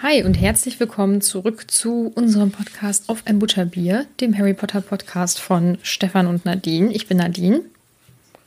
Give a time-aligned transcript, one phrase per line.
[0.00, 5.40] Hi und herzlich willkommen zurück zu unserem Podcast auf ein Butterbier, dem Harry Potter Podcast
[5.40, 6.92] von Stefan und Nadine.
[6.92, 7.62] Ich bin Nadine.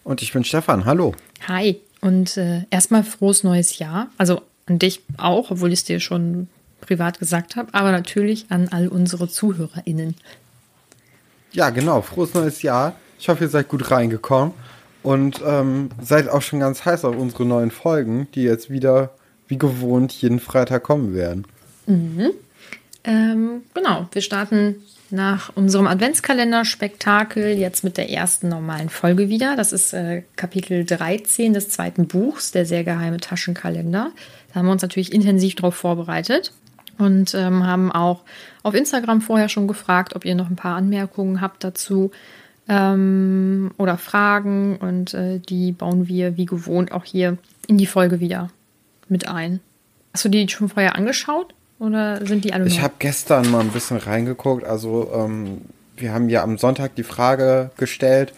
[0.06, 0.86] Und ich bin Stefan.
[0.86, 1.14] Hallo.
[1.50, 4.08] Hi und äh, erstmal frohes neues Jahr.
[4.18, 6.48] Also an dich auch, obwohl ich es dir schon
[6.80, 10.16] privat gesagt habe, aber natürlich an all unsere ZuhörerInnen.
[11.52, 12.02] Ja, genau.
[12.02, 12.96] Frohes neues Jahr.
[13.20, 14.54] Ich hoffe, ihr seid gut reingekommen
[15.04, 19.12] und ähm, seid auch schon ganz heiß auf unsere neuen Folgen, die jetzt wieder
[19.52, 21.46] wie gewohnt jeden Freitag kommen werden.
[23.04, 24.78] Ähm, genau, wir starten
[25.10, 29.58] nach unserem Adventskalender-Spektakel jetzt mit der ersten normalen Folge wieder.
[29.58, 34.12] Das ist äh, Kapitel 13 des zweiten Buchs, der sehr geheime Taschenkalender.
[34.48, 36.54] Da haben wir uns natürlich intensiv darauf vorbereitet
[36.98, 38.22] und ähm, haben auch
[38.64, 42.12] auf Instagram vorher schon gefragt, ob ihr noch ein paar Anmerkungen habt dazu
[42.70, 44.78] ähm, oder Fragen.
[44.78, 47.38] Und äh, die bauen wir wie gewohnt auch hier
[47.68, 48.50] in die Folge wieder
[49.12, 49.60] mit ein.
[50.14, 53.70] Hast du die schon vorher angeschaut oder sind die alle Ich habe gestern mal ein
[53.70, 54.64] bisschen reingeguckt.
[54.64, 55.62] Also, ähm,
[55.98, 58.34] wir haben ja am Sonntag die Frage gestellt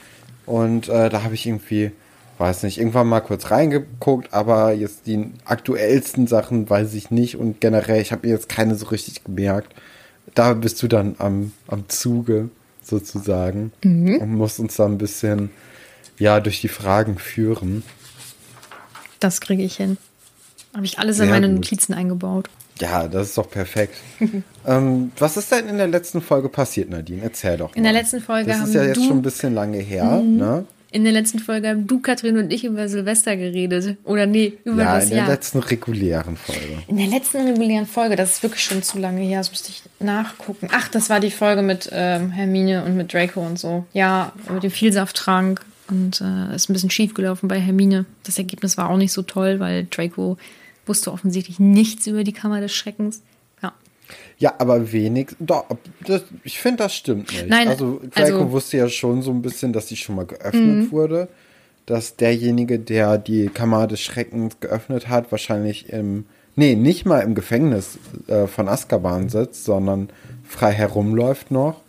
[0.46, 1.92] und äh, da habe ich irgendwie,
[2.38, 7.62] weiß nicht, irgendwann mal kurz reingeguckt, aber jetzt die aktuellsten Sachen weiß ich nicht und
[7.62, 9.74] generell, ich habe mir jetzt keine so richtig gemerkt.
[10.36, 12.50] Da bist du dann am, am Zuge
[12.82, 13.72] sozusagen
[14.20, 15.52] und musst uns da ein bisschen
[16.18, 17.84] ja durch die Fragen führen.
[19.20, 19.98] Das kriege ich hin.
[20.74, 21.56] Habe ich alles in meine gut.
[21.58, 22.50] Notizen eingebaut.
[22.80, 23.96] Ja, das ist doch perfekt.
[24.68, 27.22] ähm, was ist denn in der letzten Folge passiert, Nadine?
[27.24, 27.76] Erzähl doch.
[27.76, 28.00] In der mal.
[28.00, 29.08] letzten Folge Das haben ist ja jetzt du- Mhm.
[29.08, 30.66] schon ein bisschen lange her, ne?
[30.92, 33.98] In der letzten Folge haben du, Katrin und ich über Silvester geredet.
[34.04, 35.28] Oder nee, über Ja, das in der Jahr.
[35.30, 36.62] letzten regulären Folge.
[36.88, 39.82] in der letzten regulären Folge, das ist wirklich schon zu lange her, das müsste ich
[40.00, 40.68] nachgucken.
[40.72, 43.86] Ach, das war die Folge mit ähm, Hermine und mit Draco und so.
[43.94, 45.62] Ja, mit dem Vielsafttrank.
[45.90, 48.06] Und äh, ist ein bisschen schief gelaufen bei Hermine.
[48.24, 50.38] Das Ergebnis war auch nicht so toll, weil Draco
[50.86, 53.22] wusste offensichtlich nichts über die Kammer des Schreckens.
[53.62, 53.74] Ja.
[54.38, 55.36] Ja, aber wenig.
[55.40, 55.66] Doch,
[56.06, 57.48] das, ich finde, das stimmt nicht.
[57.48, 58.52] Nein, also Draco also- Mhm.
[58.52, 61.28] wusste ja schon so ein bisschen, dass sie schon mal geöffnet wurde.
[61.86, 66.26] Dass derjenige, der die Kammer des Schreckens geöffnet hat, wahrscheinlich im.
[66.56, 70.10] Nee, nicht mal im Gefängnis äh, von Azkaban sitzt, sondern
[70.48, 71.82] frei herumläuft noch.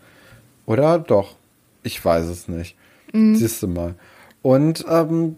[0.67, 1.37] Oder doch?
[1.83, 2.75] Ich weiß es nicht.
[3.13, 3.37] Mhm.
[3.37, 3.95] Siehst du mal.
[4.43, 5.37] Und ähm,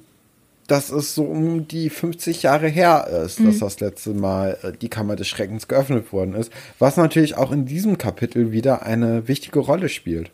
[0.67, 3.47] dass es so um die 50 Jahre her ist, Mhm.
[3.47, 6.53] dass das letzte Mal äh, die Kammer des Schreckens geöffnet worden ist.
[6.79, 10.31] Was natürlich auch in diesem Kapitel wieder eine wichtige Rolle spielt.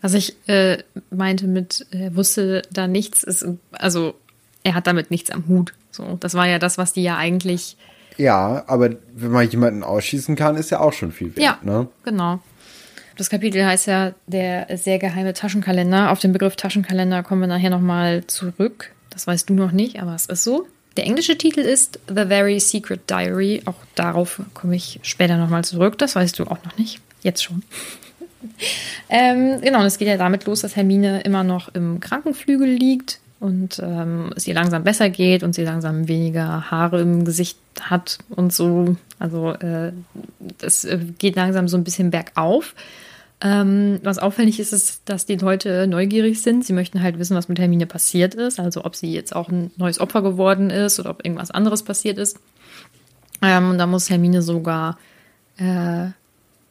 [0.00, 0.78] Was ich äh,
[1.10, 4.14] meinte mit, er wusste da nichts, ist, also
[4.64, 5.72] er hat damit nichts am Hut.
[5.90, 7.76] So, das war ja das, was die ja eigentlich.
[8.18, 11.44] Ja, aber wenn man jemanden ausschießen kann, ist ja auch schon viel wert.
[11.44, 11.88] Ja, Ne?
[12.04, 12.40] genau.
[13.16, 16.10] Das Kapitel heißt ja der sehr geheime Taschenkalender.
[16.10, 18.90] Auf den Begriff Taschenkalender kommen wir nachher nochmal zurück.
[19.12, 20.66] Das weißt du noch nicht, aber es ist so.
[20.96, 23.62] Der englische Titel ist The Very Secret Diary.
[23.64, 25.98] Auch darauf komme ich später nochmal zurück.
[25.98, 27.00] Das weißt du auch noch nicht.
[27.22, 27.62] Jetzt schon.
[29.08, 33.20] ähm, genau, und es geht ja damit los, dass Hermine immer noch im Krankenflügel liegt
[33.42, 38.18] und ähm, es ihr langsam besser geht und sie langsam weniger Haare im Gesicht hat
[38.30, 38.96] und so.
[39.18, 39.92] Also äh,
[40.58, 42.74] das äh, geht langsam so ein bisschen bergauf.
[43.44, 46.64] Ähm, was auffällig ist, ist, dass die Leute neugierig sind.
[46.64, 48.60] Sie möchten halt wissen, was mit Hermine passiert ist.
[48.60, 52.18] Also ob sie jetzt auch ein neues Opfer geworden ist oder ob irgendwas anderes passiert
[52.18, 52.38] ist.
[53.42, 54.96] Ähm, und da muss Hermine sogar
[55.56, 56.14] äh, ein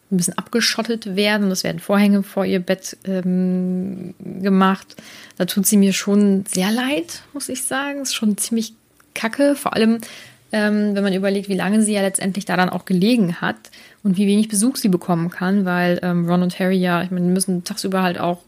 [0.09, 1.51] bisschen abgeschottet werden.
[1.51, 4.95] Es werden Vorhänge vor ihr Bett ähm, gemacht.
[5.37, 8.03] Da tut sie mir schon sehr leid, muss ich sagen.
[8.03, 8.75] Ist schon ziemlich
[9.13, 9.55] kacke.
[9.55, 9.99] Vor allem,
[10.53, 13.57] ähm, wenn man überlegt, wie lange sie ja letztendlich da dann auch gelegen hat
[14.03, 17.27] und wie wenig Besuch sie bekommen kann, weil ähm, Ron und Harry ja, ich meine,
[17.27, 18.39] müssen tagsüber halt auch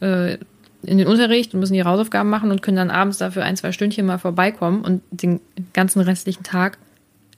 [0.00, 0.38] äh,
[0.82, 3.72] in den Unterricht und müssen ihre Hausaufgaben machen und können dann abends dafür ein, zwei
[3.72, 5.40] Stündchen mal vorbeikommen und den
[5.72, 6.78] ganzen restlichen Tag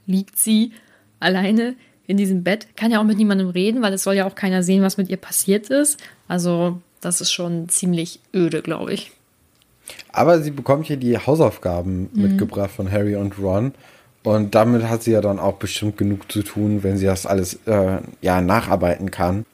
[0.07, 0.73] liegt sie
[1.21, 1.75] alleine
[2.07, 4.63] in diesem Bett, kann ja auch mit niemandem reden, weil es soll ja auch keiner
[4.63, 5.99] sehen, was mit ihr passiert ist.
[6.29, 9.13] Also das ist schon ziemlich öde, glaube ich.
[10.13, 12.23] Aber sie bekommt hier die Hausaufgaben mhm.
[12.23, 13.73] mitgebracht von Harry und Ron.
[14.25, 17.61] Und damit hat sie ja dann auch bestimmt genug zu tun, wenn sie das alles
[17.67, 19.45] äh, ja nacharbeiten kann.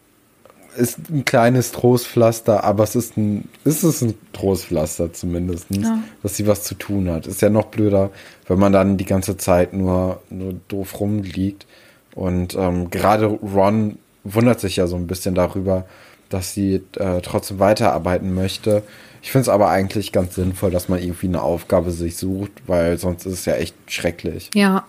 [0.76, 5.98] Ist ein kleines Trostpflaster, aber es ist ein, ist es ein Trostpflaster zumindest, ja.
[6.22, 7.26] dass sie was zu tun hat.
[7.26, 8.10] Ist ja noch blöder,
[8.46, 11.66] wenn man dann die ganze Zeit nur, nur doof rumliegt.
[12.14, 15.84] Und ähm, gerade Ron wundert sich ja so ein bisschen darüber,
[16.28, 18.84] dass sie äh, trotzdem weiterarbeiten möchte.
[19.22, 22.98] Ich finde es aber eigentlich ganz sinnvoll, dass man irgendwie eine Aufgabe sich sucht, weil
[22.98, 24.50] sonst ist es ja echt schrecklich.
[24.54, 24.86] Ja,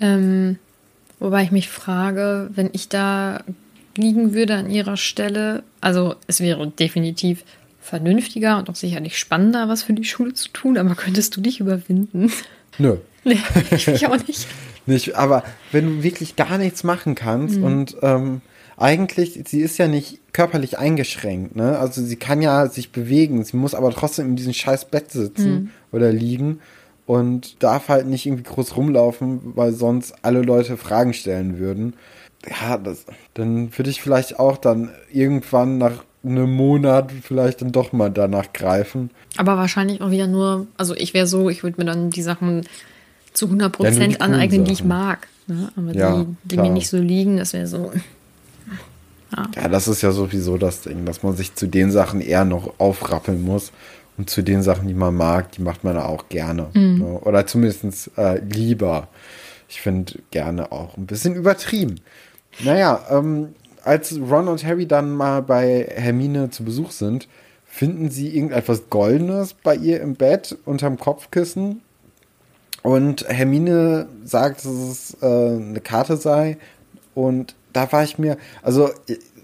[0.00, 0.58] ähm,
[1.18, 3.44] wobei ich mich frage, wenn ich da
[3.96, 7.44] liegen würde an ihrer Stelle, also es wäre definitiv
[7.80, 11.60] vernünftiger und auch sicherlich spannender, was für die Schule zu tun, aber könntest du dich
[11.60, 12.32] überwinden?
[12.78, 12.96] Nö.
[13.26, 13.38] Nee,
[13.70, 14.46] ich auch nicht.
[14.86, 15.14] nicht.
[15.14, 17.64] Aber wenn du wirklich gar nichts machen kannst mhm.
[17.64, 18.42] und ähm,
[18.76, 21.78] eigentlich, sie ist ja nicht körperlich eingeschränkt, ne?
[21.78, 25.54] Also sie kann ja sich bewegen, sie muss aber trotzdem in diesem scheiß Bett sitzen
[25.54, 25.70] mhm.
[25.92, 26.60] oder liegen
[27.06, 31.94] und darf halt nicht irgendwie groß rumlaufen, weil sonst alle Leute Fragen stellen würden.
[32.48, 37.92] Ja, das, dann würde ich vielleicht auch dann irgendwann nach einem Monat vielleicht dann doch
[37.92, 39.10] mal danach greifen.
[39.36, 42.66] Aber wahrscheinlich auch wieder nur, also ich wäre so, ich würde mir dann die Sachen
[43.32, 45.28] zu 100 Prozent ja, aneignen, die ich mag.
[45.46, 45.70] Ne?
[45.76, 47.92] Aber ja, die, die mir nicht so liegen, das wäre so.
[49.36, 49.62] Ja.
[49.62, 52.78] ja, das ist ja sowieso das Ding, dass man sich zu den Sachen eher noch
[52.78, 53.72] aufrappeln muss.
[54.16, 56.68] Und zu den Sachen, die man mag, die macht man auch gerne.
[56.74, 56.98] Mhm.
[56.98, 57.20] Ne?
[57.22, 59.08] Oder zumindest äh, lieber.
[59.68, 61.96] Ich finde gerne auch ein bisschen übertrieben.
[62.62, 67.28] Naja, ähm, als Ron und Harry dann mal bei Hermine zu Besuch sind,
[67.66, 71.82] finden sie irgendetwas Goldenes bei ihr im Bett unterm Kopfkissen.
[72.82, 76.58] Und Hermine sagt, dass es äh, eine Karte sei.
[77.14, 78.90] Und da war ich mir, also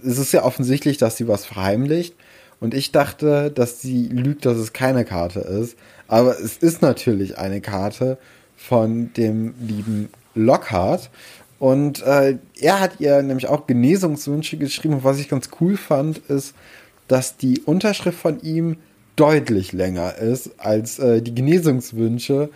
[0.05, 2.15] es ist ja offensichtlich, dass sie was verheimlicht.
[2.61, 5.77] Und ich dachte, dass sie lügt, dass es keine Karte ist.
[6.09, 8.19] Aber es ist natürlich eine Karte
[8.57, 11.11] von dem lieben Lockhart.
[11.59, 14.95] Und äh, er hat ihr nämlich auch Genesungswünsche geschrieben.
[14.95, 16.55] Und was ich ganz cool fand, ist,
[17.09, 18.77] dass die Unterschrift von ihm
[19.17, 22.51] deutlich länger ist als äh, die Genesungswünsche.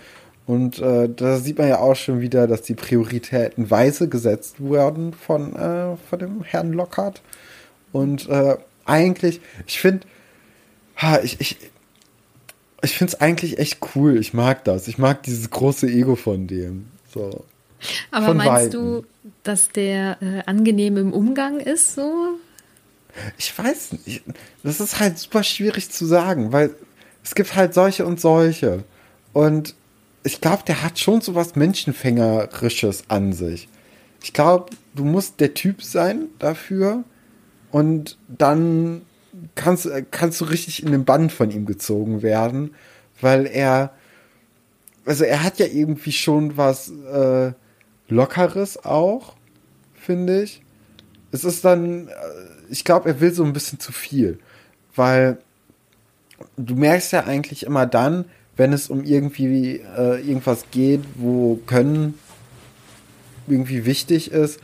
[0.46, 5.14] Und äh, da sieht man ja auch schon wieder, dass die Prioritäten weise gesetzt wurden
[5.14, 7.22] von, äh, von dem Herrn Lockhart.
[7.92, 10.06] Und äh, eigentlich, ich finde,
[11.22, 11.56] ich, ich,
[12.82, 14.18] ich finde es eigentlich echt cool.
[14.18, 14.86] Ich mag das.
[14.88, 16.86] Ich mag dieses große Ego von dem.
[17.12, 17.44] So.
[18.10, 18.70] Aber von meinst Weitem.
[18.80, 19.04] du,
[19.42, 22.38] dass der äh, angenehm im Umgang ist so?
[23.38, 24.22] Ich weiß nicht.
[24.62, 26.74] Das ist halt super schwierig zu sagen, weil
[27.22, 28.84] es gibt halt solche und solche.
[29.32, 29.74] Und
[30.24, 33.68] ich glaube, der hat schon so was Menschenfängerisches an sich.
[34.22, 37.04] Ich glaube, du musst der Typ sein dafür
[37.70, 39.02] und dann
[39.54, 42.74] kannst, kannst du richtig in den Bann von ihm gezogen werden,
[43.20, 43.92] weil er,
[45.04, 47.52] also er hat ja irgendwie schon was äh,
[48.08, 49.36] Lockeres auch,
[49.94, 50.62] finde ich.
[51.32, 52.12] Es ist dann, äh,
[52.70, 54.38] ich glaube, er will so ein bisschen zu viel,
[54.96, 55.36] weil
[56.56, 58.24] du merkst ja eigentlich immer dann,
[58.56, 62.14] wenn es um irgendwie äh, irgendwas geht, wo Können
[63.46, 64.60] irgendwie wichtig ist,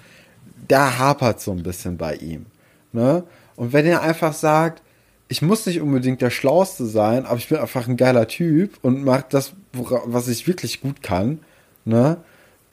[0.69, 2.47] da hapert so ein bisschen bei ihm.
[2.93, 3.25] Ne?
[3.57, 4.83] Und wenn er einfach sagt,
[5.29, 9.05] ich muss nicht unbedingt der Schlauste sein, aber ich bin einfach ein geiler Typ und
[9.05, 11.39] mag das, was ich wirklich gut kann,
[11.85, 12.17] ne?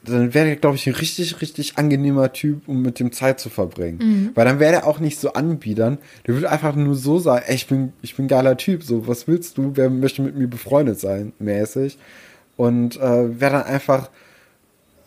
[0.04, 3.48] Dann wäre er, glaube ich, ein richtig, richtig angenehmer Typ, um mit dem Zeit zu
[3.48, 3.98] verbringen.
[3.98, 4.30] Mhm.
[4.34, 5.98] Weil dann wäre er auch nicht so anbiedern.
[6.26, 9.06] Der würde einfach nur so sagen, ey, ich bin, ich bin ein geiler Typ, so,
[9.06, 9.72] was willst du?
[9.74, 11.98] Wer möchte mit mir befreundet sein, mäßig?
[12.56, 14.10] Und äh, wäre dann einfach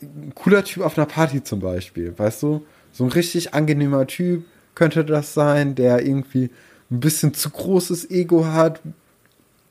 [0.02, 2.66] ein cooler Typ auf einer Party zum Beispiel, weißt du?
[2.92, 4.44] So ein richtig angenehmer Typ
[4.76, 6.50] könnte das sein, der irgendwie
[6.90, 8.82] ein bisschen zu großes Ego hat,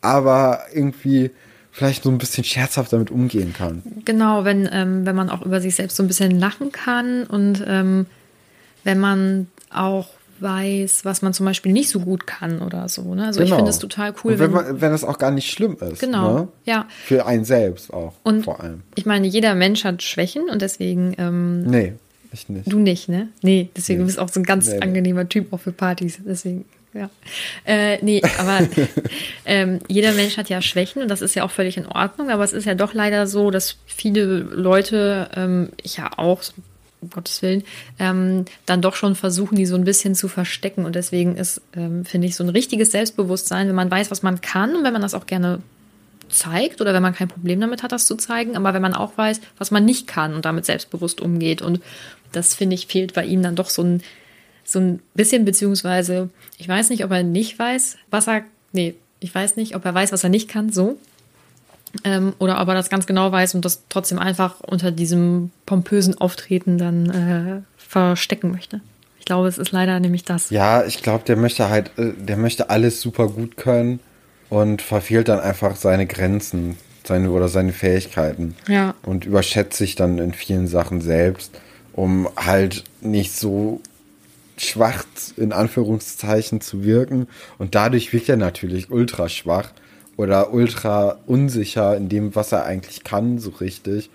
[0.00, 1.30] aber irgendwie
[1.72, 3.82] vielleicht so ein bisschen scherzhaft damit umgehen kann.
[4.04, 7.62] Genau, wenn, ähm, wenn man auch über sich selbst so ein bisschen lachen kann und
[7.66, 8.06] ähm,
[8.84, 10.08] wenn man auch
[10.40, 13.14] weiß, was man zum Beispiel nicht so gut kann oder so.
[13.14, 13.26] Ne?
[13.26, 13.50] Also Genau.
[13.50, 16.00] ich finde es total cool, Und wenn, man, wenn es auch gar nicht schlimm ist.
[16.00, 16.48] Genau, Ne?
[16.64, 16.86] ja.
[17.04, 18.80] Für einen selbst auch, Und vor allem.
[18.94, 21.92] ich meine, jeder Mensch hat Schwächen und deswegen ähm, Nee,
[22.32, 22.72] ich nicht.
[22.72, 23.28] du nicht, ne?
[23.42, 24.06] Nee, deswegen Nee.
[24.06, 24.80] bist du auch so ein ganz Nee, nee.
[24.82, 26.18] angenehmer Typ auch für Partys.
[26.24, 27.08] Deswegen, ja.
[27.64, 28.66] Äh, nee, aber
[29.44, 32.44] ähm, jeder Mensch hat ja Schwächen und das ist ja auch völlig in Ordnung, aber
[32.44, 36.42] es ist ja doch leider so, dass viele Leute, ähm, ich ja auch,
[37.00, 37.62] um Gottes Willen,
[37.98, 40.84] ähm, dann doch schon versuchen, die so ein bisschen zu verstecken.
[40.84, 44.40] Und deswegen ist, ähm, finde ich, so ein richtiges Selbstbewusstsein, wenn man weiß, was man
[44.40, 45.62] kann und wenn man das auch gerne
[46.28, 49.16] zeigt oder wenn man kein Problem damit hat, das zu zeigen, aber wenn man auch
[49.16, 51.62] weiß, was man nicht kann und damit selbstbewusst umgeht.
[51.62, 51.80] Und
[52.32, 54.02] das, finde ich, fehlt bei ihm dann doch so ein,
[54.72, 59.34] so ein bisschen, beziehungsweise ich weiß nicht, ob er nicht weiß, was er, nee, ich
[59.34, 60.98] weiß nicht, ob er weiß, was er nicht kann, so.
[62.04, 66.16] Ähm, oder ob er das ganz genau weiß und das trotzdem einfach unter diesem pompösen
[66.18, 68.80] Auftreten dann äh, verstecken möchte.
[69.18, 70.50] Ich glaube, es ist leider nämlich das.
[70.50, 73.98] Ja, ich glaube, der möchte halt, äh, der möchte alles super gut können
[74.50, 78.54] und verfehlt dann einfach seine Grenzen, seine oder seine Fähigkeiten.
[78.68, 78.94] Ja.
[79.02, 81.52] Und überschätzt sich dann in vielen Sachen selbst,
[81.92, 83.80] um halt nicht so
[84.60, 85.04] schwach
[85.36, 87.28] in Anführungszeichen zu wirken.
[87.58, 89.72] Und dadurch wirkt er natürlich ultra schwach
[90.16, 94.10] oder ultra unsicher in dem, was er eigentlich kann, so richtig.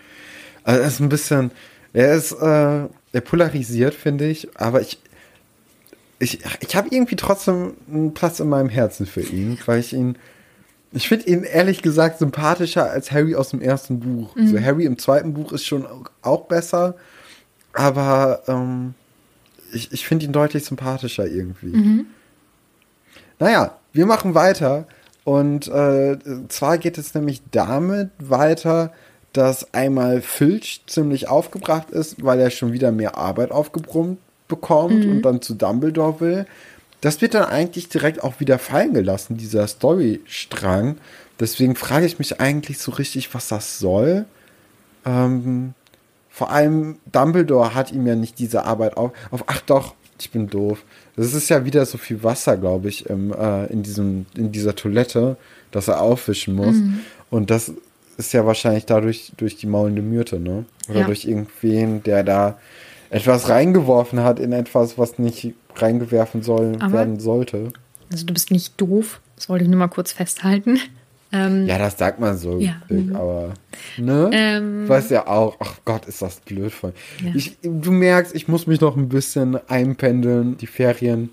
[0.63, 1.51] Also er ist ein bisschen,
[1.93, 4.99] er ist, äh, er polarisiert, finde ich, aber ich,
[6.19, 10.17] ich, ich habe irgendwie trotzdem einen Platz in meinem Herzen für ihn, weil ich ihn,
[10.91, 14.35] ich finde ihn ehrlich gesagt sympathischer als Harry aus dem ersten Buch.
[14.45, 15.85] So Harry im zweiten Buch ist schon
[16.21, 16.95] auch besser,
[17.73, 18.93] aber ähm,
[19.75, 21.72] ich, ich finde ihn deutlich sympathischer irgendwie.
[23.39, 24.88] Naja, wir machen weiter.
[25.24, 26.17] Und äh,
[26.50, 28.94] zwar geht es nämlich damit weiter,
[29.34, 35.22] dass einmal Filch ziemlich aufgebracht ist, weil er schon wieder mehr Arbeit aufgebrummt bekommt und
[35.24, 36.46] dann zu Dumbledore will.
[37.01, 40.98] Das wird dann eigentlich direkt auch wieder fallen gelassen, dieser Storystrang.
[41.39, 44.25] Deswegen frage ich mich eigentlich so richtig, was das soll.
[45.05, 45.74] Ähm,
[46.35, 49.11] vor allem Dumbledore hat ihm ja nicht diese Arbeit auf.
[49.31, 50.83] auf ach doch, ich bin doof.
[51.15, 54.75] Das ist ja wieder so viel Wasser, glaube ich, im, äh, in, diesem, in dieser
[54.75, 55.37] Toilette,
[55.71, 56.75] dass er aufwischen muss.
[57.29, 57.71] Und das
[58.17, 60.65] ist ja wahrscheinlich dadurch durch die maulende Myrte, ne?
[60.89, 61.05] Oder Ja.
[61.05, 62.57] durch irgendwen, der da
[63.09, 67.71] etwas reingeworfen hat in etwas, was nicht reingewerfen soll, Aber- werden sollte.
[68.11, 70.79] Also du bist nicht doof, das wollte ich nur mal kurz festhalten.
[71.32, 72.75] Ähm, Ja, das sagt man so, Ja.
[72.89, 73.53] dick, aber
[73.98, 74.29] ne?
[74.34, 74.88] Ähm.
[74.88, 76.94] Weiß ja auch, ach Gott, ist das blöd von.
[77.24, 77.32] Ja.
[77.36, 80.58] Ich, du merkst, ich muss mich noch ein bisschen einpendeln.
[80.58, 81.29] Die Ferien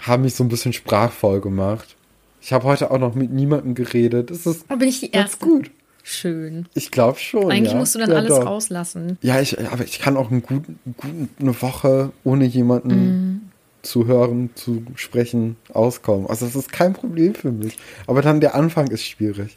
[0.00, 1.96] haben mich so ein bisschen sprachvoll gemacht.
[2.42, 4.30] Ich habe heute auch noch mit niemandem geredet.
[4.30, 5.44] Das ist Aber bin ich die Erste?
[5.44, 5.70] gut.
[6.02, 6.66] Schön.
[6.74, 7.50] Ich glaube schon.
[7.52, 7.78] Eigentlich ja.
[7.78, 8.46] musst du dann ja, alles doch.
[8.46, 9.18] rauslassen.
[9.20, 13.40] Ja, ich, aber ich kann auch einen guten, guten, eine Woche ohne jemanden Mhm.
[13.82, 16.26] Zu hören, zu sprechen, auskommen.
[16.28, 17.76] Also das ist kein Problem für mich.
[18.06, 19.56] Aber dann der Anfang ist schwierig.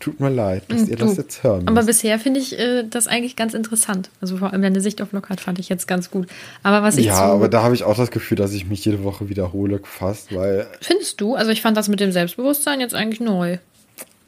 [0.00, 1.16] Tut mir leid, dass ihr das Mhm.
[1.16, 1.86] Jetzt hören Aber müsst.
[1.88, 4.10] bisher finde ich äh, das eigentlich ganz interessant.
[4.20, 6.26] Also vor allem deine Sicht auf Lockhart fand ich jetzt ganz gut.
[6.62, 9.02] Aber was ich Ja, aber da habe ich auch das Gefühl, dass ich mich jede
[9.04, 11.34] Woche wiederhole, fast, weil, findest du?
[11.34, 13.58] Also ich fand das mit dem Selbstbewusstsein jetzt eigentlich neu.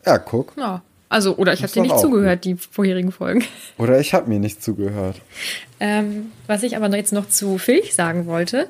[0.04, 0.52] ja, guck.
[0.56, 0.82] Ja.
[1.08, 3.44] Also, oder ich habe dir nicht auch zugehört, die vorherigen Folgen.
[3.78, 5.20] Oder ich habe mir nicht zugehört.
[5.78, 8.66] Ähm, was ich aber jetzt noch zu Filch sagen wollte,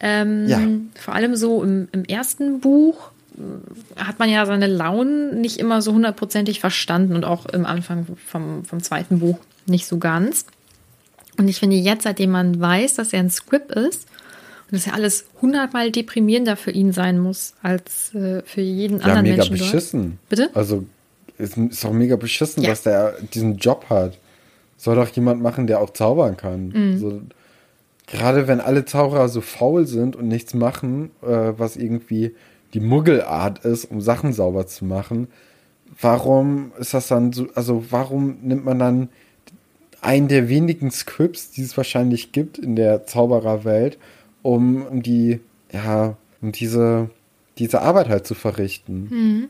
[0.00, 0.60] ähm, Ja.
[0.98, 5.82] vor allem so im, im ersten Buch äh, hat man ja seine Launen nicht immer
[5.82, 10.46] so hundertprozentig verstanden und auch im Anfang vom, vom zweiten Buch nicht so ganz.
[11.36, 14.06] Und ich finde jetzt, seitdem man weiß, dass er ein Script ist
[14.70, 19.04] und dass ja alles hundertmal deprimierender für ihn sein muss als äh, für jeden Ja,
[19.04, 20.02] anderen mega Menschen beschissen.
[20.02, 20.28] dort.
[20.30, 20.50] Bitte?
[20.54, 20.86] Also,
[21.38, 22.70] es ist doch mega beschissen, Ja.
[22.70, 24.18] dass der diesen Job hat.
[24.76, 26.68] Soll doch jemand machen, der auch zaubern kann.
[26.68, 26.98] Mhm.
[26.98, 27.20] So,
[28.06, 32.34] gerade wenn alle Zauberer so faul sind und nichts machen, äh, was irgendwie
[32.74, 35.28] die Muggelart ist, um Sachen sauber zu machen,
[36.00, 39.08] warum ist das dann so, also warum nimmt man dann
[40.00, 43.96] einen der wenigen Scripts, die es wahrscheinlich gibt in der Zaubererwelt,
[44.42, 45.40] um die,
[45.72, 47.08] ja, um diese,
[47.58, 49.48] diese Arbeit halt zu verrichten?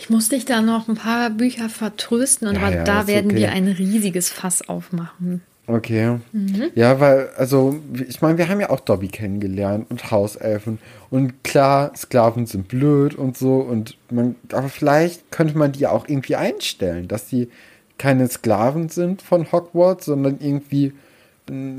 [0.00, 3.40] Ich muss dich da noch ein paar Bücher vertrösten, und Ja, ja, da werden okay.
[3.40, 5.42] wir ein riesiges Fass aufmachen.
[5.66, 6.18] Okay.
[6.32, 6.70] Mhm.
[6.74, 7.78] Ja, weil, also,
[8.08, 10.78] ich meine, wir haben ja auch Dobby kennengelernt und Hauselfen.
[11.10, 13.56] Und klar, Sklaven sind blöd und so.
[13.56, 17.50] Und man, aber vielleicht könnte man die ja auch irgendwie einstellen, dass die
[17.98, 20.94] keine Sklaven sind von Hogwarts, sondern irgendwie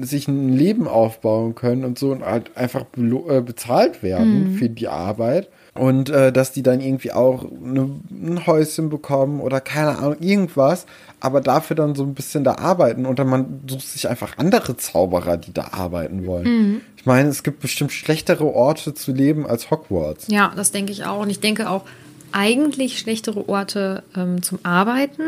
[0.01, 4.89] sich ein Leben aufbauen können und so und halt einfach äh, bezahlt werden für die
[4.89, 5.47] Arbeit.
[5.73, 10.85] Und äh, dass die dann irgendwie auch ne, ein Häuschen bekommen oder keine Ahnung, irgendwas,
[11.21, 15.37] aber dafür dann so ein bisschen da arbeiten oder man sucht sich einfach andere Zauberer,
[15.37, 16.43] die da arbeiten wollen.
[16.45, 16.81] Mhm.
[16.97, 20.27] Ich meine, es gibt bestimmt schlechtere Orte zu leben als Hogwarts.
[20.27, 21.21] Ja, das denke ich auch.
[21.21, 21.83] Und ich denke auch,
[22.33, 25.23] eigentlich schlechtere Orte ähm, zum Arbeiten,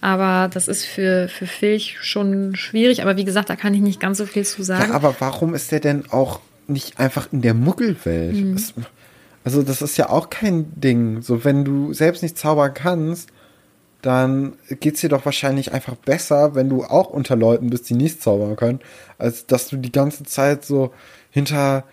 [0.00, 3.02] aber das ist für, für Filch schon schwierig.
[3.02, 4.88] Aber wie gesagt, da kann ich nicht ganz so viel zu sagen.
[4.90, 8.34] Ja, aber warum ist der denn auch nicht einfach in der Muggelwelt?
[8.36, 8.54] Mhm.
[8.54, 8.74] Es-
[9.44, 11.22] also das ist ja auch kein Ding.
[11.22, 13.30] So, wenn du selbst nicht zaubern kannst,
[14.02, 18.22] dann geht's dir doch wahrscheinlich einfach besser, wenn du auch unter Leuten bist, die nicht
[18.22, 18.80] zaubern können,
[19.18, 20.92] als dass du die ganze Zeit so
[21.30, 21.84] hinter,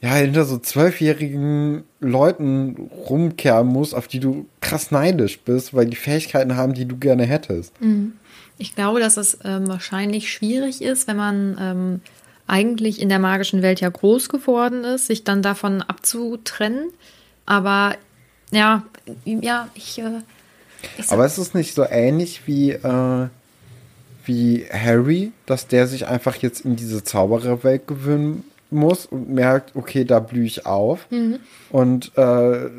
[0.00, 5.96] ja, hinter so zwölfjährigen Leuten rumkehren musst, auf die du krass neidisch bist, weil die
[5.96, 7.74] Fähigkeiten haben, die du gerne hättest.
[8.56, 12.00] Ich glaube, dass es ähm, wahrscheinlich schwierig ist, wenn man ähm,
[12.50, 16.90] eigentlich in der magischen Welt ja groß geworden ist, sich dann davon abzutrennen.
[17.46, 17.94] Aber
[18.50, 18.84] ja,
[19.24, 19.98] ja, ich.
[19.98, 20.20] Äh,
[20.98, 23.28] ich Aber es ist nicht so ähnlich wie, äh,
[24.24, 30.04] wie Harry, dass der sich einfach jetzt in diese Zaubererwelt gewöhnen muss und merkt, okay,
[30.04, 31.06] da blühe ich auf.
[31.70, 32.70] Und äh,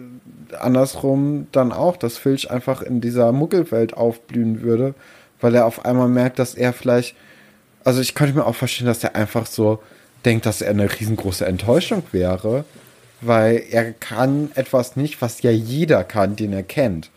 [0.59, 4.93] andersrum dann auch, dass Filch einfach in dieser Muggelwelt aufblühen würde,
[5.39, 7.15] weil er auf einmal merkt, dass er vielleicht,
[7.83, 9.81] also ich könnte mir auch vorstellen, dass er einfach so
[10.25, 12.65] denkt, dass er eine riesengroße Enttäuschung wäre,
[13.21, 17.09] weil er kann etwas nicht, was ja jeder kann, den er kennt.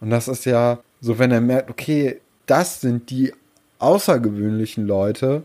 [0.00, 3.32] Und das ist ja so, wenn er merkt, okay, das sind die
[3.78, 5.42] außergewöhnlichen Leute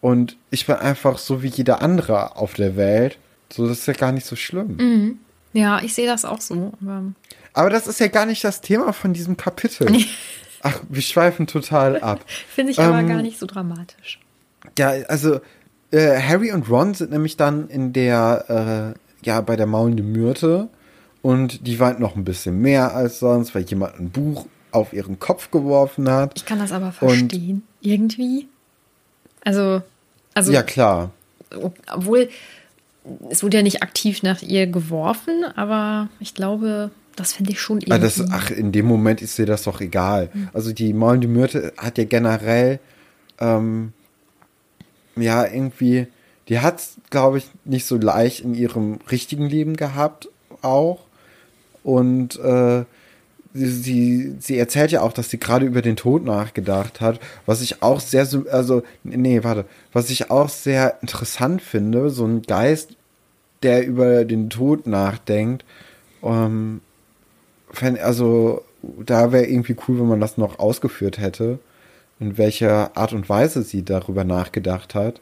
[0.00, 3.18] und ich bin einfach so wie jeder andere auf der Welt.
[3.52, 5.18] So, das ist ja gar nicht so schlimm.
[5.52, 6.72] ja, ich sehe das auch so.
[6.80, 7.02] Aber
[7.54, 9.88] Aber das ist ja gar nicht das Thema von diesem Kapitel.
[10.62, 12.20] Ach, wir schweifen total ab.
[12.48, 14.18] Finde ich aber Ähm, gar nicht so dramatisch.
[14.78, 15.40] Ja, also
[15.90, 20.68] äh, Harry und Ron sind nämlich dann in der, äh, ja, bei der maulenden Myrte
[21.22, 25.18] und die weint noch ein bisschen mehr als sonst, weil jemand ein Buch auf ihren
[25.18, 26.32] Kopf geworfen hat.
[26.36, 27.62] Ich kann das aber verstehen.
[27.80, 28.48] Irgendwie.
[29.44, 29.82] Also,
[30.34, 31.10] also Ja, klar.
[31.90, 32.28] obwohl
[33.30, 37.78] es wurde ja nicht aktiv nach ihr geworfen, aber ich glaube, das finde ich schon
[37.78, 37.92] irgendwie.
[37.92, 40.30] Ah, das, ach, in dem Moment ist dir das doch egal.
[40.52, 42.80] Also die maulende Myrte hat ja generell,
[43.40, 43.92] ähm,
[45.16, 46.06] ja, irgendwie,
[46.48, 50.28] die hat glaube ich, nicht so leicht in ihrem richtigen Leben gehabt,
[50.62, 51.00] auch.
[51.82, 52.84] Und äh,
[53.54, 57.82] sie, sie, erzählt ja auch, dass sie gerade über den Tod nachgedacht hat, was ich
[57.82, 62.90] auch sehr, so- also, nee, warte, was ich auch sehr interessant finde, so ein Geist,
[63.62, 65.64] der über den Tod nachdenkt,
[66.22, 66.80] ähm,
[68.00, 68.64] also
[69.04, 71.58] da wäre irgendwie cool, wenn man das noch ausgeführt hätte,
[72.20, 75.20] in welcher Art und Weise sie darüber nachgedacht hat.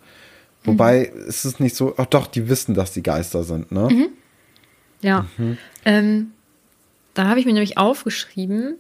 [0.65, 4.09] Wobei ist es nicht so, ach doch, die wissen, dass die Geister sind, ne?
[5.01, 5.27] Ja.
[5.85, 6.33] Ähm,
[7.15, 8.75] da habe ich mir nämlich aufgeschrieben,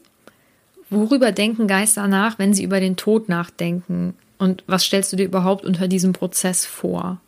[0.91, 4.15] worüber denken Geister nach, wenn sie über den Tod nachdenken?
[4.39, 7.21] Und was stellst du dir überhaupt unter diesem Prozess vor?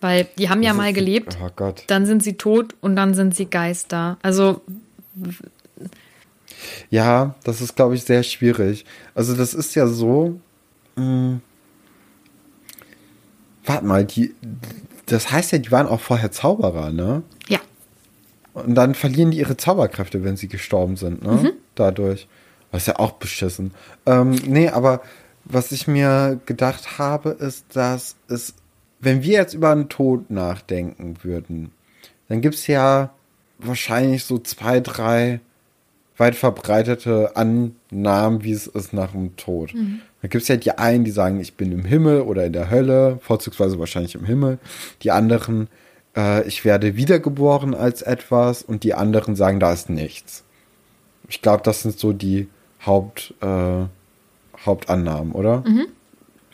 [0.00, 1.84] Weil die haben ja Das mal ist- gelebt, Oh Gott.
[1.88, 4.18] dann sind sie tot und dann sind sie Geister.
[4.22, 4.60] Also,
[6.90, 8.84] Ja, das ist, glaube ich, sehr schwierig.
[9.14, 10.40] Also das ist ja so.
[10.96, 11.40] Mh,
[13.64, 14.34] warte mal, die.
[15.06, 17.22] Das heißt ja, die waren auch vorher Zauberer, ne?
[17.48, 17.60] ja.
[18.54, 21.54] Und dann verlieren die ihre Zauberkräfte, wenn sie gestorben sind, ne?
[21.74, 22.28] Dadurch.
[22.70, 23.72] Das ist ja auch beschissen.
[24.06, 25.02] Ähm, nee, aber
[25.44, 28.54] was ich mir gedacht habe, ist, dass es,
[29.00, 31.72] wenn wir jetzt über einen Tod nachdenken würden,
[32.28, 33.10] dann gibt's ja
[33.66, 35.40] wahrscheinlich so zwei, drei
[36.16, 39.72] weit verbreitete Annahmen, wie es ist nach dem Tod.
[40.22, 43.18] Da gibt's ja die einen, die sagen, ich bin im Himmel oder in der Hölle,
[43.20, 44.58] vorzugsweise wahrscheinlich im Himmel.
[45.02, 45.68] Die anderen,
[46.16, 50.44] äh, ich werde wiedergeboren als etwas und die anderen sagen, da ist nichts.
[51.28, 52.48] Ich glaube, das sind so die
[52.86, 53.84] Haupt, äh,
[54.64, 55.64] Hauptannahmen, oder?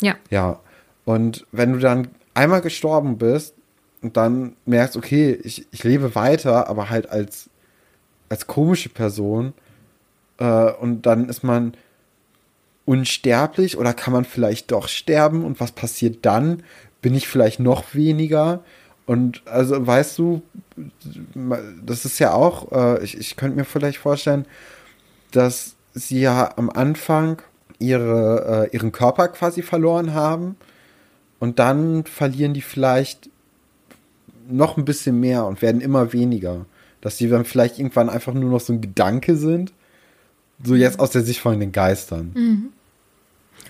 [0.01, 0.17] Ja.
[0.31, 0.61] Ja.
[1.05, 3.55] Und wenn du dann einmal gestorben bist
[4.03, 7.51] und dann merkst, okay, ich, ich lebe weiter, aber halt als,
[8.29, 9.53] als komische Person,
[10.39, 11.75] äh, und dann ist man
[12.87, 16.65] unsterblich oder kann man vielleicht doch sterben und was passiert dann?
[17.03, 18.65] Bin ich vielleicht noch weniger?
[19.07, 20.43] Und also weißt du,
[21.85, 24.47] das ist ja auch, äh, ich, ich könnte mir vielleicht vorstellen,
[25.31, 27.43] dass sie ja am Anfang
[27.79, 30.57] ihre, äh, ihren Körper quasi verloren haben
[31.39, 33.30] und dann verlieren die vielleicht
[34.51, 36.67] noch ein bisschen mehr und werden immer weniger.
[37.01, 39.73] Dass die dann vielleicht irgendwann einfach nur noch so ein Gedanke sind.
[40.63, 42.71] So jetzt aus der Sicht von den Geistern.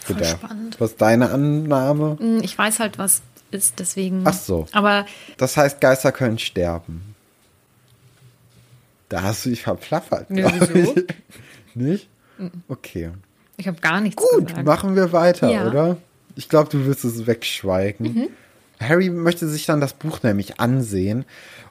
[0.01, 0.31] Voll Gedacht.
[0.43, 0.81] spannend.
[0.81, 2.17] Was ist deine Annahme?
[2.19, 4.23] Hm, Ich weiß halt, was ist, deswegen.
[4.25, 4.67] Ach so.
[4.73, 7.15] Aber Das heißt, Geister können sterben.
[9.09, 10.27] Da hast du dich verplappert.
[10.31, 10.95] Ja, wieso?
[11.75, 12.09] Nicht?
[12.69, 13.11] Okay.
[13.57, 14.67] Ich habe gar nichts Gut, gesagt.
[14.67, 15.69] machen wir weiter, Ja.
[15.69, 15.97] oder?
[16.37, 18.29] Ich glaube, du wirst es wegschweigen.
[18.81, 21.25] Harry möchte sich dann das Buch nämlich ansehen.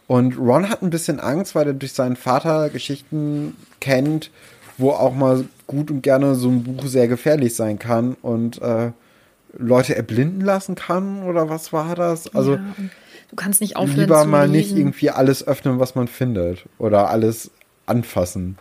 [0.07, 4.31] Und Ron hat ein bisschen Angst, weil er durch seinen Vater Geschichten kennt,
[4.77, 8.91] wo auch mal gut und gerne so ein Buch sehr gefährlich sein kann und äh,
[9.57, 12.33] Leute erblinden lassen kann oder was war das?
[12.33, 12.75] Also ja,
[13.29, 17.51] du kannst nicht aufhören lieber mal nicht irgendwie alles öffnen, was man findet oder alles
[17.85, 18.57] anfassen.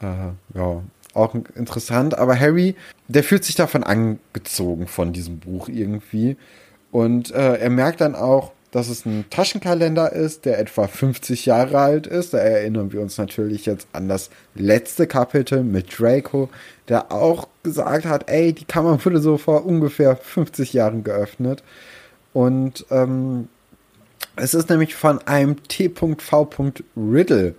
[0.00, 0.82] Äh, ja,
[1.14, 2.16] auch interessant.
[2.16, 2.74] Aber Harry,
[3.08, 6.36] der fühlt sich davon angezogen von diesem Buch irgendwie.
[6.90, 11.78] Und äh, er merkt dann auch, dass es ein Taschenkalender ist, der etwa 50 Jahre
[11.78, 12.34] alt ist.
[12.34, 16.50] Da erinnern wir uns natürlich jetzt an das letzte Kapitel mit Draco,
[16.88, 21.62] der auch gesagt hat, ey, die Kammer wurde so vor ungefähr 50 Jahren geöffnet.
[22.34, 23.48] Und ähm,
[24.36, 26.16] es ist nämlich von einem T.V.
[26.96, 27.54] Riddle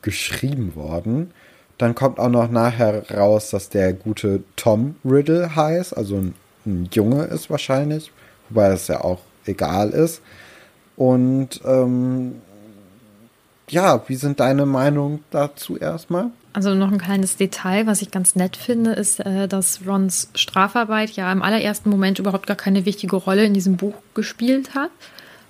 [0.00, 1.32] geschrieben worden.
[1.78, 6.88] Dann kommt auch noch nachher raus, dass der gute Tom Riddle heißt, also ein, ein
[6.92, 8.12] Junge ist wahrscheinlich,
[8.48, 10.22] wobei das ja auch egal ist.
[10.96, 12.40] Und ähm,
[13.68, 16.30] ja, wie sind deine Meinungen dazu erstmal?
[16.52, 21.10] Also noch ein kleines Detail, was ich ganz nett finde, ist, äh, dass Rons Strafarbeit
[21.12, 24.90] ja im allerersten Moment überhaupt gar keine wichtige Rolle in diesem Buch gespielt hat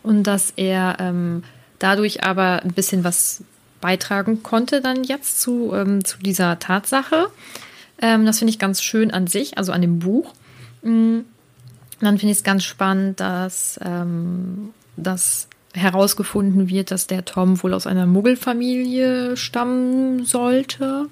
[0.05, 1.43] und dass er ähm,
[1.81, 3.43] dadurch aber ein bisschen was
[3.81, 7.27] beitragen konnte dann jetzt zu, ähm, zu dieser Tatsache.
[8.01, 10.33] Ähm, das finde ich ganz schön an sich, also an dem Buch.
[12.03, 17.63] Mm, Dann finde ich es ganz spannend, dass, ähm, dass herausgefunden wird, dass der Tom
[17.63, 21.07] wohl aus einer Muggelfamilie stammen sollte.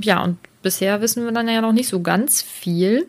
[0.00, 3.06] Ja, und bisher wissen wir dann ja noch nicht so ganz viel.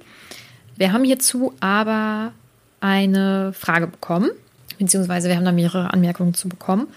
[0.78, 2.34] Wir haben hierzu aber
[2.80, 4.30] eine Frage bekommen,
[4.78, 6.88] beziehungsweise wir haben da mehrere Anmerkungen zu bekommen.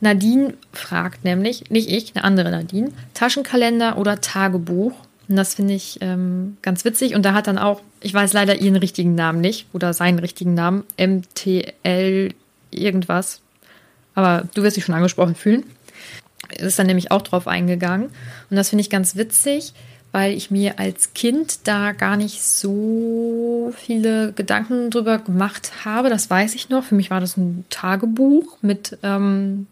[0.00, 4.92] Nadine fragt nämlich, nicht ich, eine andere Nadine, Taschenkalender oder Tagebuch.
[5.28, 7.14] Und das finde ich ähm, ganz witzig.
[7.14, 10.54] Und da hat dann auch, ich weiß leider ihren richtigen Namen nicht oder seinen richtigen
[10.54, 12.34] Namen, MTL
[12.70, 13.40] irgendwas.
[14.14, 15.64] Aber du wirst dich schon angesprochen fühlen.
[16.58, 18.10] Ist dann nämlich auch drauf eingegangen.
[18.50, 19.72] Und das finde ich ganz witzig,
[20.12, 26.10] weil ich mir als Kind da gar nicht so viele Gedanken drüber gemacht habe.
[26.10, 26.84] Das weiß ich noch.
[26.84, 29.66] Für mich war das ein Tagebuch mit, ähm,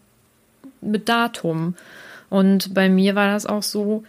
[0.81, 1.75] mit Datum.
[2.29, 4.03] Und bei mir war das auch so,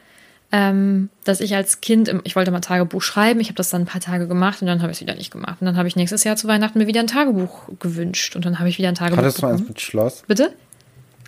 [0.54, 3.82] ähm, dass ich als Kind, im, ich wollte mal Tagebuch schreiben, ich habe das dann
[3.82, 5.56] ein paar Tage gemacht und dann habe ich es wieder nicht gemacht.
[5.60, 8.60] Und dann habe ich nächstes Jahr zu Weihnachten mir wieder ein Tagebuch gewünscht und dann
[8.60, 9.68] habe ich wieder ein Tagebuch Hattest du eins bekommen.
[9.70, 10.22] mit Schloss?
[10.28, 10.52] Bitte?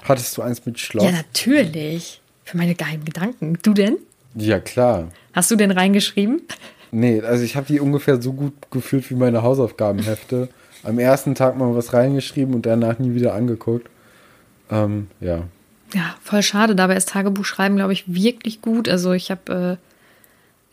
[0.05, 1.07] Hattest du eins mit Schloss?
[1.07, 2.21] Ja, natürlich.
[2.45, 3.59] Für meine geheimen Gedanken.
[3.65, 3.97] Du denn?
[4.37, 5.09] Ja, klar.
[5.33, 6.43] Hast du denn reingeschrieben?
[6.93, 10.49] Nee, also ich habe die ungefähr so gut gefühlt wie meine Hausaufgabenhefte.
[10.85, 13.91] Am ersten Tag mal was reingeschrieben und danach nie wieder angeguckt.
[14.71, 15.49] Ähm, ja.
[15.95, 16.75] Ja, voll schade.
[16.75, 18.89] Dabei ist Tagebuchschreiben, glaube ich, wirklich gut.
[18.89, 19.79] Also ich habe,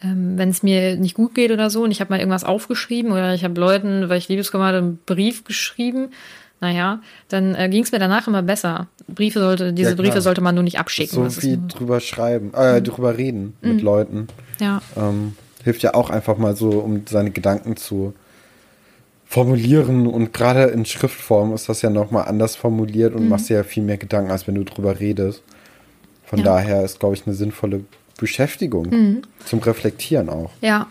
[0.02, 2.44] äh, ähm, wenn es mir nicht gut geht oder so und ich habe mal irgendwas
[2.44, 6.10] aufgeschrieben oder ich habe Leuten, weil ich Liebeskummer hatte, einen Brief geschrieben,
[6.62, 8.88] naja, dann äh, ging es mir danach immer besser.
[9.08, 9.96] Briefe sollte, diese Ja.
[9.96, 11.14] Briefe sollte man nur nicht abschicken.
[11.16, 14.28] So Das viel drüber schreiben, äh, drüber reden mit Leuten.
[14.60, 14.82] ja.
[14.96, 18.14] Ähm, hilft ja auch einfach mal so, um seine Gedanken zu
[19.34, 20.06] formulieren.
[20.06, 23.82] Und gerade in Schriftform ist das ja nochmal anders formuliert und machst dir ja viel
[23.82, 25.42] mehr Gedanken, als wenn du drüber redest.
[26.24, 26.46] Von Ja.
[26.46, 27.84] daher ist, glaube ich, eine sinnvolle
[28.20, 29.24] Beschäftigung.
[29.44, 30.52] Zum Reflektieren auch.
[30.62, 30.86] Ja.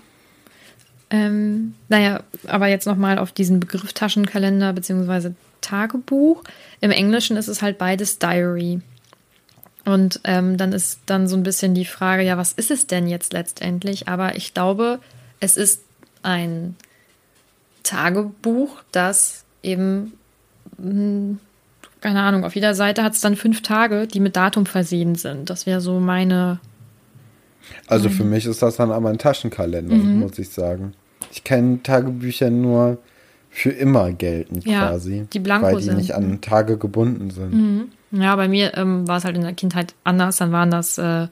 [1.11, 5.31] Ähm, naja, aber jetzt nochmal auf diesen Begriff Taschenkalender bzw.
[5.61, 6.43] Tagebuch.
[6.81, 8.81] Im Englischen ist es halt beides Diary.
[9.85, 13.07] Und ähm, dann ist dann so ein bisschen die Frage, ja, was ist es denn
[13.07, 14.09] jetzt letztendlich?
[14.09, 14.99] Aber ich glaube,
[15.39, 15.83] es ist
[16.23, 16.75] ein
[17.83, 20.13] Tagebuch, das eben,
[20.79, 21.37] mh,
[22.01, 25.51] keine Ahnung, auf jeder Seite hat es dann fünf Tage, die mit Datum versehen sind.
[25.51, 26.59] Das wäre so meine
[27.87, 28.13] Also Mhm.
[28.13, 30.95] für mich ist das dann aber ein Taschenkalender, muss ich sagen.
[31.31, 32.99] Ich kenne Tagebücher nur
[33.51, 35.27] für immer gelten Ja, quasi.
[35.33, 35.97] die blanko Weil die sind.
[35.99, 37.89] nicht an Tage gebunden sind.
[38.11, 40.39] Ja, bei mir ähm, war es halt in der Kindheit anders.
[40.39, 41.29] Dann waren das, äh,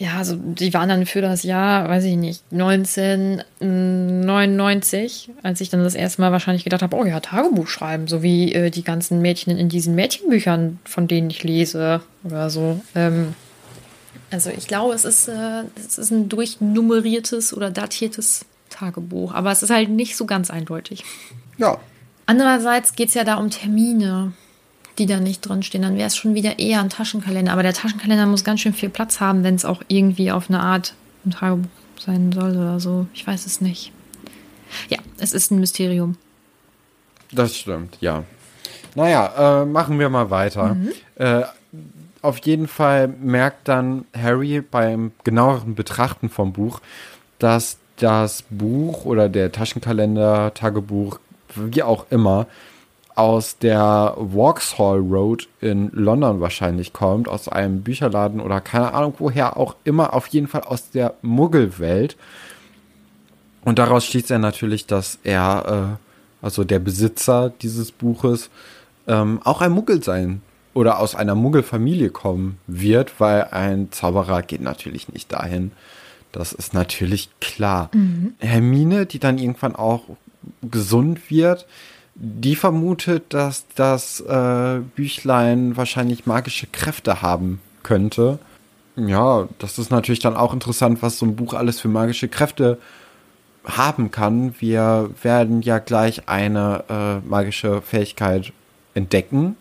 [0.00, 5.84] ja, also die waren dann für das Jahr, weiß ich nicht, 1999, als ich dann
[5.84, 9.20] das erste Mal wahrscheinlich gedacht habe, oh ja, Tagebuch schreiben, so wie äh, die ganzen
[9.20, 12.80] Mädchen in diesen Mädchenbüchern, von denen ich lese oder so.
[12.94, 13.34] Ähm,
[14.30, 19.62] also ich glaube, es ist, äh, es ist ein durchnummeriertes oder datiertes Tagebuch, aber es
[19.62, 21.04] ist halt nicht so ganz eindeutig.
[21.58, 21.78] Ja.
[22.24, 24.32] Andererseits geht es ja da um Termine,
[25.00, 25.82] die da nicht drinstehen.
[25.82, 27.52] Dann wäre es schon wieder eher ein Taschenkalender.
[27.52, 30.60] Aber der Taschenkalender muss ganz schön viel Platz haben, wenn es auch irgendwie auf eine
[30.60, 30.94] Art
[31.26, 33.06] ein Tagebuch sein soll oder so.
[33.12, 33.92] Ich weiß es nicht.
[34.88, 36.16] Ja, es ist ein Mysterium.
[37.32, 38.24] Das stimmt, ja.
[38.94, 40.74] Naja, äh, machen wir mal weiter.
[40.74, 40.92] Mhm.
[41.16, 41.42] Äh,
[42.22, 46.80] auf jeden Fall merkt dann Harry beim genaueren Betrachten vom Buch,
[47.38, 51.18] dass das Buch oder der Taschenkalender, Tagebuch,
[51.54, 52.46] wie auch immer,
[53.20, 59.58] aus der Vauxhall Road in London wahrscheinlich kommt, aus einem Bücherladen oder keine Ahnung woher
[59.58, 62.16] auch immer, auf jeden Fall aus der Muggelwelt.
[63.62, 68.48] Und daraus schließt er natürlich, dass er, äh, also der Besitzer dieses Buches,
[69.06, 70.40] ähm, auch ein Muggel sein
[70.72, 75.72] oder aus einer Muggelfamilie kommen wird, weil ein Zauberer geht natürlich nicht dahin.
[76.32, 77.90] Das ist natürlich klar.
[77.92, 78.32] Mhm.
[78.38, 80.04] Hermine, die dann irgendwann auch
[80.62, 81.66] gesund wird,
[82.22, 88.38] die vermutet, dass das äh, Büchlein wahrscheinlich magische Kräfte haben könnte.
[88.96, 92.78] Ja, das ist natürlich dann auch interessant, was so ein Buch alles für magische Kräfte
[93.64, 94.54] haben kann.
[94.58, 98.52] Wir werden ja gleich eine äh, magische Fähigkeit
[98.92, 99.56] entdecken,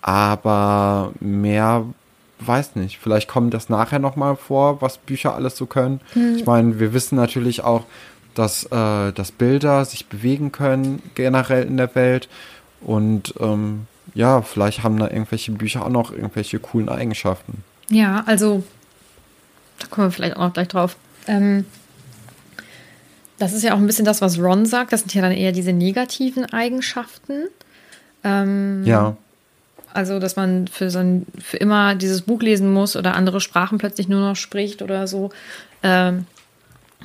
[0.00, 1.84] aber mehr
[2.40, 2.98] weiß nicht.
[2.98, 6.00] Vielleicht kommt das nachher noch mal vor, was Bücher alles so können.
[6.14, 6.36] Hm.
[6.36, 7.84] Ich meine, wir wissen natürlich auch,
[8.34, 12.28] dass, äh, dass Bilder sich bewegen können generell in der Welt.
[12.80, 17.64] Und ähm, ja, vielleicht haben da irgendwelche Bücher auch noch irgendwelche coolen Eigenschaften.
[17.88, 18.62] Ja, also
[19.78, 20.96] da kommen wir vielleicht auch noch gleich drauf.
[21.26, 21.64] Ähm,
[23.38, 24.92] das ist ja auch ein bisschen das, was Ron sagt.
[24.92, 27.48] Das sind ja dann eher diese negativen Eigenschaften.
[28.22, 29.16] Ähm, ja.
[29.92, 34.08] Also, dass man für, sein, für immer dieses Buch lesen muss oder andere Sprachen plötzlich
[34.08, 35.30] nur noch spricht oder so.
[35.82, 36.26] Ähm,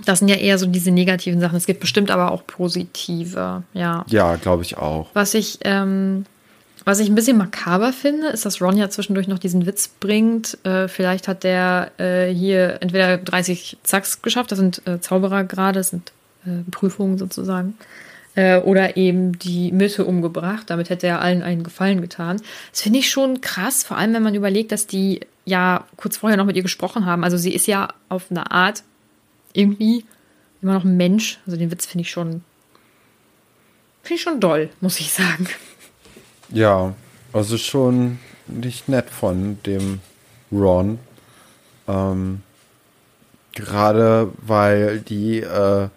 [0.06, 1.58] das sind ja eher so diese negativen Sachen.
[1.58, 4.06] Es gibt bestimmt aber auch positive, ja.
[4.08, 5.08] Ja, glaube ich auch.
[5.14, 6.26] Was ich, ähm,
[6.86, 10.58] was ich ein bisschen makaber finde, ist, dass Ron ja zwischendurch noch diesen Witz bringt.
[10.66, 15.80] Äh, vielleicht hat der äh, hier entweder 30 Zacks geschafft, das sind äh, Zauberer gerade,
[15.80, 16.12] das sind
[16.46, 17.76] äh, Prüfungen sozusagen.
[18.36, 20.70] Äh, oder eben die Mitte umgebracht.
[20.70, 22.42] Damit hätte er allen einen Gefallen getan.
[22.72, 26.38] Das finde ich schon krass, vor allem wenn man überlegt, dass die ja kurz vorher
[26.38, 27.24] noch mit ihr gesprochen haben.
[27.24, 28.84] Also sie ist ja auf eine Art
[29.54, 30.06] irgendwie
[30.62, 31.40] immer noch ein Mensch.
[31.46, 32.44] Also den Witz finde ich schon,
[34.04, 35.48] finde ich schon doll, muss ich sagen.
[36.50, 36.94] Ja,
[37.34, 40.00] also schon nicht nett von dem
[40.52, 41.00] Ron.
[41.88, 42.42] Ähm,
[43.54, 45.90] gerade weil die, äh,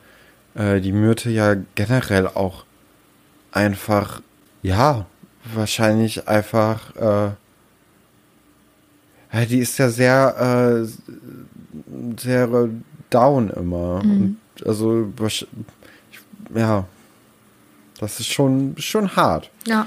[0.54, 2.64] äh, die Myrte ja generell auch
[3.52, 4.22] einfach,
[4.62, 5.06] ja,
[5.54, 6.94] wahrscheinlich einfach,
[9.32, 12.48] äh, die ist ja sehr, äh, sehr
[13.14, 14.02] down immer.
[14.02, 14.36] Mhm.
[14.64, 15.12] Also,
[16.54, 16.86] ja,
[17.98, 19.50] das ist schon, schon hart.
[19.66, 19.86] Ja.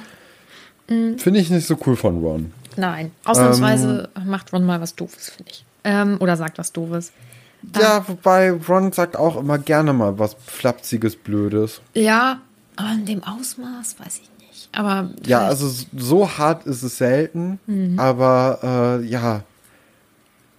[0.89, 1.17] Mhm.
[1.17, 2.53] Finde ich nicht so cool von Ron.
[2.77, 5.65] Nein, ausnahmsweise ähm, macht Ron mal was Doofes, finde ich.
[5.83, 7.11] Ähm, oder sagt was Doofes.
[7.75, 11.81] Ja, ähm, wobei Ron sagt auch immer gerne mal was Flapsiges, Blödes.
[11.93, 12.41] Ja,
[12.75, 14.69] aber in dem Ausmaß weiß ich nicht.
[14.73, 17.59] Aber ja, also so hart ist es selten.
[17.65, 17.99] Mhm.
[17.99, 19.43] Aber äh, ja,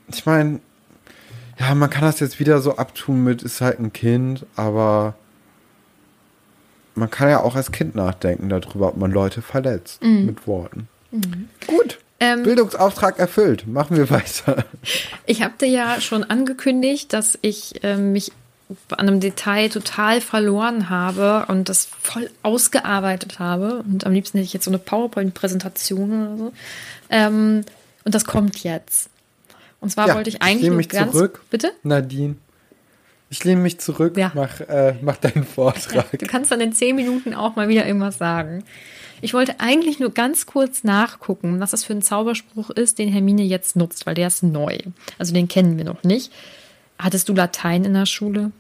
[0.09, 0.61] ich meine,
[1.59, 5.15] ja, man kann das jetzt wieder so abtun mit, ist halt ein Kind, aber
[6.95, 10.27] man kann ja auch als Kind nachdenken darüber, ob man Leute verletzt mhm.
[10.27, 10.89] mit Worten.
[11.11, 11.49] Mhm.
[11.67, 11.99] Gut.
[12.19, 13.67] Ähm, Bildungsauftrag erfüllt.
[13.67, 14.65] Machen wir weiter.
[15.27, 18.33] Ich habe dir ja schon angekündigt, dass ich äh, mich
[18.91, 23.85] an einem Detail total verloren habe und das voll ausgearbeitet habe.
[23.87, 26.53] Und am liebsten hätte ich jetzt so eine PowerPoint-Präsentation oder so.
[27.11, 27.65] Ähm,
[28.05, 29.11] und das kommt jetzt.
[29.87, 31.43] Und zwar ja, wollte ich eigentlich ich nur mich ganz zurück.
[31.49, 31.71] Bitte?
[31.85, 32.35] Nadine.
[33.31, 34.33] Ich lehne mich zurück, ja.
[34.35, 36.13] mach, äh, mach deinen Vortrag.
[36.13, 38.65] Ja, du kannst dann in zehn Minuten auch mal wieder irgendwas sagen.
[39.21, 43.45] Ich wollte eigentlich nur ganz kurz nachgucken, was das für ein Zauberspruch ist, den Hermine
[43.45, 44.77] jetzt nutzt, weil der ist neu.
[45.19, 46.33] Also den kennen wir noch nicht.
[46.99, 48.51] Hattest du Latein in der Schule?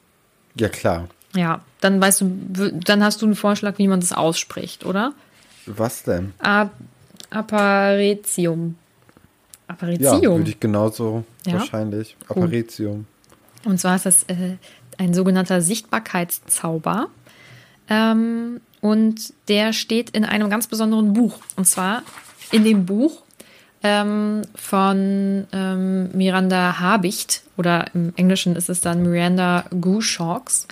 [0.55, 1.09] Ja, klar.
[1.35, 5.13] Ja, dann weißt du, dann hast du einen Vorschlag, wie man das ausspricht, oder?
[5.67, 6.35] Was denn?
[6.39, 6.71] A
[7.31, 8.77] Apparetium.
[9.69, 10.23] Apparitium.
[10.23, 11.55] Ja, würde ich genauso ja?
[11.55, 12.17] wahrscheinlich.
[12.29, 13.07] Apparitium.
[13.65, 14.57] Und zwar ist das äh,
[14.99, 17.09] ein sogenannter Sichtbarkeitszauber.
[17.89, 21.39] Ähm, und der steht in einem ganz besonderen Buch.
[21.57, 22.03] Und zwar
[22.53, 23.23] in dem Buch
[23.83, 30.67] ähm, von ähm, Miranda Habicht oder im Englischen ist es dann Miranda Goshawks.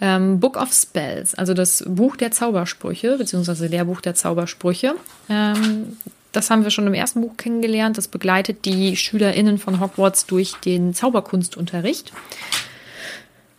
[0.00, 4.96] Ähm, Book of Spells, also das Buch der Zaubersprüche, beziehungsweise Lehrbuch der Zaubersprüche.
[5.28, 5.96] Ähm,
[6.32, 7.98] das haben wir schon im ersten Buch kennengelernt.
[7.98, 12.12] Das begleitet die SchülerInnen von Hogwarts durch den Zauberkunstunterricht.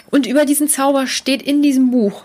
[0.10, 2.24] Und über diesen Zauber steht in diesem Buch.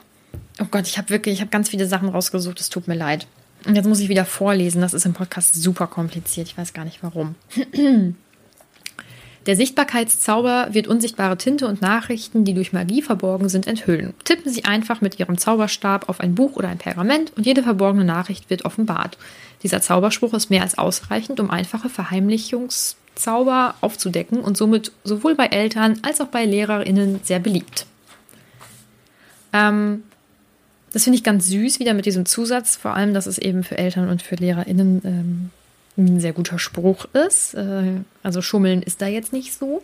[0.61, 2.61] Oh Gott, ich habe wirklich, ich habe ganz viele Sachen rausgesucht.
[2.61, 3.27] Es tut mir leid.
[3.67, 4.81] Und jetzt muss ich wieder vorlesen.
[4.81, 6.49] Das ist im Podcast super kompliziert.
[6.49, 7.35] Ich weiß gar nicht warum.
[9.47, 14.13] Der Sichtbarkeitszauber wird unsichtbare Tinte und Nachrichten, die durch Magie verborgen sind, enthüllen.
[14.25, 18.05] Tippen Sie einfach mit Ihrem Zauberstab auf ein Buch oder ein Pergament und jede verborgene
[18.05, 19.17] Nachricht wird offenbart.
[19.63, 25.99] Dieser Zauberspruch ist mehr als ausreichend, um einfache Verheimlichungszauber aufzudecken und somit sowohl bei Eltern
[26.03, 27.87] als auch bei LehrerInnen sehr beliebt.
[29.53, 30.03] Ähm,
[30.93, 33.79] das finde ich ganz süß, wieder mit diesem Zusatz, vor allem, dass es eben für
[33.79, 35.51] Eltern und für LehrerInnen ähm,
[35.99, 37.55] ein sehr guter Spruch ist.
[37.55, 39.83] Äh, also Schummeln ist da jetzt nicht so.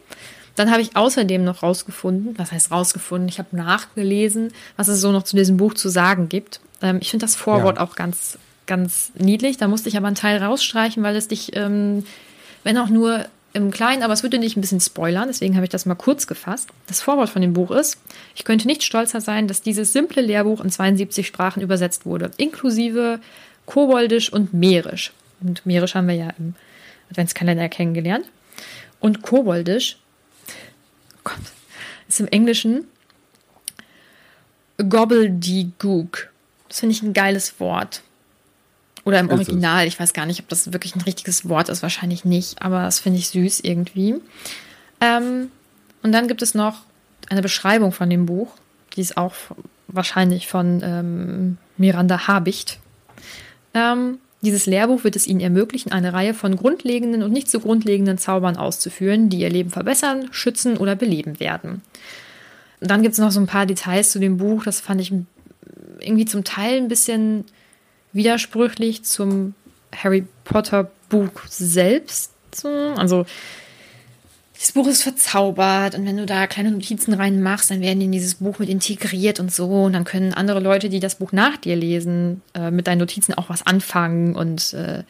[0.55, 3.29] Dann habe ich außerdem noch rausgefunden, was heißt rausgefunden?
[3.29, 6.61] Ich habe nachgelesen, was es so noch zu diesem Buch zu sagen gibt.
[6.81, 7.83] Ähm, ich finde das Vorwort ja.
[7.83, 9.57] auch ganz, ganz niedlich.
[9.57, 12.05] Da musste ich aber einen Teil rausstreichen, weil es dich, ähm,
[12.63, 15.71] wenn auch nur im Kleinen, aber es würde dich ein bisschen spoilern, deswegen habe ich
[15.71, 16.71] das mal kurz gefasst.
[16.89, 17.99] Das Vorwort von dem Buch ist,
[18.35, 23.21] ich könnte nicht stolzer sein, dass dieses simple Lehrbuch in 72 Sprachen übersetzt wurde, inklusive
[23.65, 25.13] Koboldisch und Mährisch.
[25.45, 26.55] Und Mährisch haben wir ja im
[27.11, 28.27] Adventskalender kennengelernt.
[29.01, 29.99] Und Koboldisch
[31.23, 31.39] Gott,
[32.09, 32.85] ist im Englischen
[34.79, 36.31] Gobbledygook.
[36.69, 38.03] Das finde ich ein geiles Wort.
[39.05, 39.87] Oder im Original.
[39.87, 41.83] Ich weiß gar nicht, ob das wirklich ein richtiges Wort ist.
[41.83, 42.63] Wahrscheinlich nicht.
[42.63, 44.15] Aber das finde ich süß irgendwie.
[45.01, 45.51] Ähm,
[46.03, 46.81] und dann gibt es noch
[47.29, 48.53] eine Beschreibung von dem Buch.
[48.97, 49.35] Die ist auch
[49.89, 52.79] wahrscheinlich von ähm, Miranda Habicht.
[53.75, 58.19] Ähm, dieses Lehrbuch wird es Ihnen ermöglichen, eine Reihe von grundlegenden und nicht so grundlegenden
[58.19, 61.83] Zaubern auszuführen, die Ihr Leben verbessern, schützen oder beleben werden.
[62.81, 65.13] Und dann gibt es noch so ein paar Details zu dem Buch, das fand ich
[66.01, 67.45] irgendwie zum Teil ein bisschen
[68.13, 69.55] widersprüchlich zum
[69.95, 72.33] Harry Potter Buch selbst.
[72.97, 73.27] Also
[74.59, 78.13] das Buch ist verzaubert und wenn du da kleine Notizen reinmachst, dann werden die in
[78.13, 81.57] dieses Buch mit integriert und so und dann können andere Leute, die das Buch nach
[81.57, 85.03] dir lesen, äh, mit deinen Notizen auch was anfangen und äh,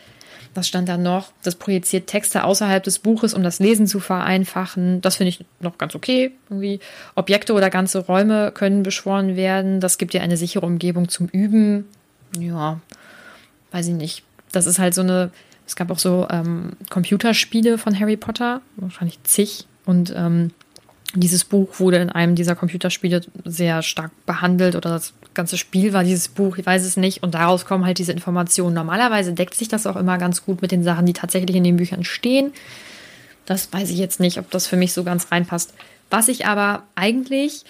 [0.55, 1.33] was stand da noch?
[1.43, 5.01] Das projiziert Texte außerhalb des Buches, um das Lesen zu vereinfachen.
[5.01, 6.31] Das finde ich noch ganz okay.
[6.49, 6.81] Irgendwie
[7.17, 9.81] Objekte oder ganze Räume können beschworen werden.
[9.81, 11.87] Das gibt dir eine sichere Umgebung zum Üben.
[12.39, 12.81] Ja,
[13.73, 14.23] weiß ich nicht.
[14.53, 15.31] Das ist halt so eine
[15.67, 19.67] es gab auch so ähm, Computerspiele von Harry Potter, wahrscheinlich zig.
[19.87, 20.51] Und ähm,
[21.15, 26.05] dieses Buch wurde in einem dieser Computerspiele sehr stark behandelt oder das ganze Spiel war
[26.05, 27.23] dieses Buch, ich weiß es nicht.
[27.23, 28.75] Und daraus kommen halt diese Informationen.
[28.75, 31.77] Normalerweise deckt sich das auch immer ganz gut mit den Sachen, die tatsächlich in den
[31.77, 32.53] Büchern stehen.
[33.47, 35.75] Das weiß ich jetzt nicht, ob das für mich so ganz reinpasst.
[36.11, 37.65] Was ich aber eigentlich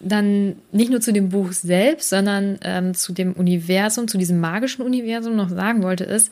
[0.00, 4.84] dann nicht nur zu dem Buch selbst, sondern ähm, zu dem Universum, zu diesem magischen
[4.84, 6.30] Universum noch sagen wollte, ist,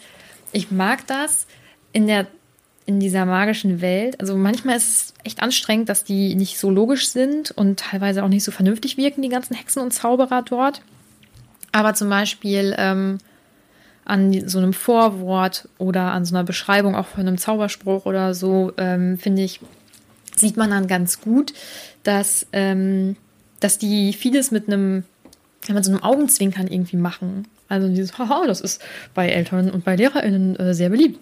[0.57, 1.47] ich mag das
[1.93, 2.27] in der
[2.87, 4.21] in dieser magischen Welt.
[4.21, 8.29] Also manchmal ist es echt anstrengend, dass die nicht so logisch sind und teilweise auch
[8.29, 10.83] nicht so vernünftig wirken, die ganzen Hexen und Zauberer dort.
[11.73, 13.19] Aber zum Beispiel ähm,
[14.05, 18.73] an so einem Vorwort oder an so einer Beschreibung auch von einem Zauberspruch oder so,
[18.79, 19.61] ähm, finde ich,
[20.37, 21.55] sieht man dann ganz gut,
[22.05, 23.17] dass, ähm,
[23.59, 25.03] dass die vieles mit einem,
[25.69, 27.49] mit so einem Augenzwinkern irgendwie machen.
[27.69, 28.83] Also dieses, haha, das ist
[29.15, 31.19] bei Eltern und bei LehrerInnen äh, sehr beliebt.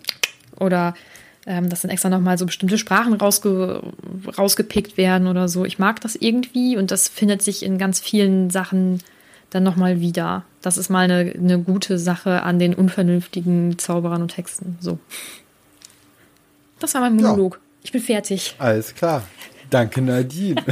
[0.59, 0.94] Oder
[1.47, 3.83] ähm, dass dann extra nochmal so bestimmte Sprachen rausge
[4.37, 5.64] rausgepickt werden oder so.
[5.64, 9.03] Ich mag das irgendwie und das findet sich in ganz vielen Sachen
[9.51, 10.44] dann nochmal wieder.
[10.62, 14.79] Das ist mal eine, eine gute Sache an den unvernünftigen Zauberern und Texten.
[14.81, 14.99] So.
[16.81, 17.55] Das war mein Monolog.
[17.55, 17.61] Ja.
[17.85, 18.55] Ich bin fertig.
[18.59, 19.23] Alles klar.
[19.70, 20.62] Danke, Nadine.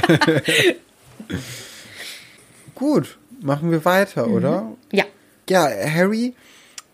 [2.74, 4.34] Gut, machen wir weiter, mhm.
[4.34, 4.72] oder?
[4.92, 5.04] Ja
[5.48, 6.34] ja, Harry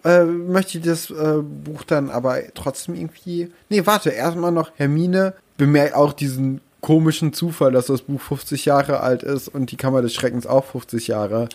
[0.04, 3.50] äh, möchte das äh, Buch dann aber trotzdem irgendwie.
[3.68, 9.00] Nee, warte, erstmal noch Hermine bemerkt auch diesen komischen Zufall, dass das Buch 50 Jahre
[9.00, 11.48] alt ist und die Kammer des Schreckens auch 50 Jahre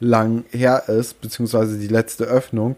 [0.00, 2.76] lang her ist, beziehungsweise die letzte Öffnung.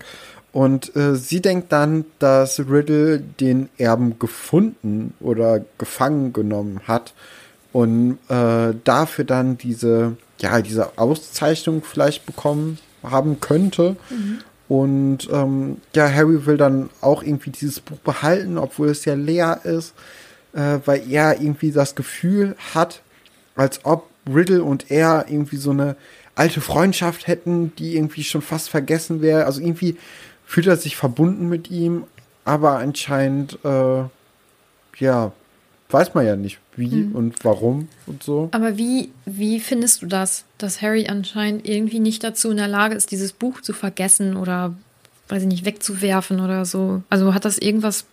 [0.52, 7.14] Und äh, sie denkt dann, dass Riddle den Erben gefunden oder gefangen genommen hat
[7.72, 13.96] und äh, dafür dann diese, ja, diese Auszeichnung vielleicht bekommen haben könnte.
[14.10, 14.38] Mhm.
[14.68, 19.60] Und ähm, ja, Harry will dann auch irgendwie dieses Buch behalten, obwohl es ja leer
[19.64, 19.94] ist,
[20.54, 23.02] äh, weil er irgendwie das Gefühl hat,
[23.54, 25.96] als ob Riddle und er irgendwie so eine
[26.34, 29.44] alte Freundschaft hätten, die irgendwie schon fast vergessen wäre.
[29.44, 29.96] Also irgendwie
[30.46, 32.04] fühlt er sich verbunden mit ihm,
[32.44, 34.04] aber anscheinend, äh,
[34.98, 35.32] ja,
[35.92, 37.12] weiß man ja nicht, wie hm.
[37.12, 38.48] und warum und so.
[38.52, 42.94] Aber wie, wie findest du das, dass Harry anscheinend irgendwie nicht dazu in der Lage
[42.94, 44.74] ist, dieses Buch zu vergessen oder,
[45.28, 47.02] weiß ich nicht, wegzuwerfen oder so?
[47.10, 48.06] Also hat das irgendwas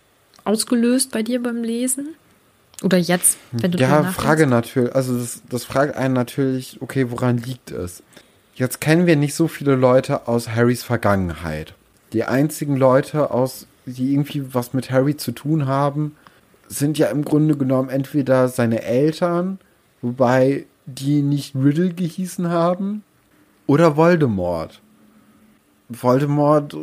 [0.44, 2.08] ausgelöst bei dir beim Lesen?
[2.82, 4.94] Oder jetzt, wenn du Ja, Frage natürlich.
[4.94, 8.02] Also das, das fragt einen natürlich, okay, woran liegt es?
[8.54, 11.74] Jetzt kennen wir nicht so viele Leute aus Harrys Vergangenheit.
[12.12, 16.16] Die einzigen Leute aus, die irgendwie was mit Harry zu tun haben,
[16.70, 19.58] sind ja im Grunde genommen entweder seine Eltern,
[20.00, 23.02] wobei die nicht Riddle gehießen haben,
[23.66, 24.80] oder Voldemort.
[25.88, 26.76] Voldemort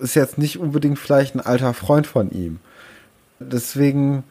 [0.00, 2.58] ist jetzt nicht unbedingt vielleicht ein alter Freund von ihm.
[3.38, 4.24] Deswegen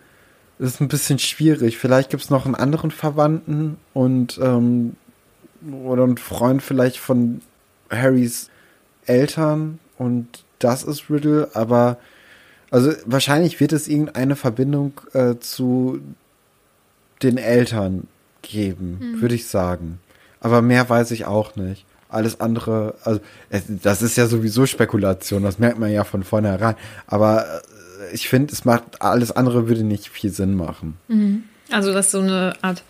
[0.60, 1.78] ist es ein bisschen schwierig.
[1.78, 4.96] Vielleicht gibt es noch einen anderen Verwandten und ähm,
[5.84, 7.42] oder einen Freund vielleicht von
[7.90, 8.50] Harrys
[9.06, 11.98] Eltern und das ist Riddle, aber
[12.72, 16.02] also wahrscheinlich wird es irgendeine Verbindung äh, zu
[17.24, 18.08] den Eltern
[18.42, 19.22] geben, hm.
[19.22, 20.00] würde ich sagen.
[20.40, 21.86] Aber mehr weiß ich auch nicht.
[22.10, 23.20] Alles andere, also
[23.84, 26.76] das ist ja sowieso Spekulation, das merkt man ja von vornherein.
[27.06, 30.98] Aber äh, ich finde, es macht alles andere würde nicht viel Sinn machen.
[31.08, 31.44] Mhm.
[31.70, 32.84] Also dass so eine Art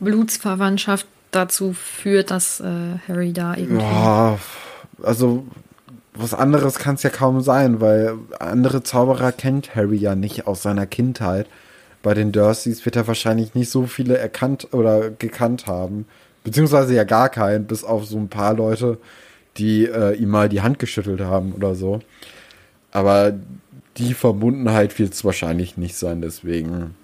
[0.00, 3.82] Blutsverwandtschaft dazu führt, dass äh, Harry da irgendwie.
[3.82, 4.38] Ja,
[5.02, 5.46] also
[6.14, 10.62] was anderes kann es ja kaum sein, weil andere Zauberer kennt Harry ja nicht aus
[10.62, 11.46] seiner Kindheit.
[12.02, 16.06] Bei den Dursleys wird er wahrscheinlich nicht so viele erkannt oder gekannt haben.
[16.44, 18.98] Beziehungsweise ja gar keinen, bis auf so ein paar Leute,
[19.56, 22.00] die äh, ihm mal die Hand geschüttelt haben oder so.
[22.92, 23.34] Aber
[23.96, 26.94] die Verbundenheit wird es wahrscheinlich nicht sein, deswegen.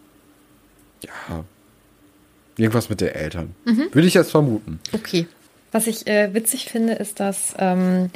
[1.03, 1.45] Ja.
[2.57, 3.55] Irgendwas mit den Eltern.
[3.65, 3.89] Mhm.
[3.93, 4.81] Würde ich jetzt vermuten.
[4.93, 5.27] Okay.
[5.73, 8.11] Was ich äh, witzig finde, ist, dass, ähm,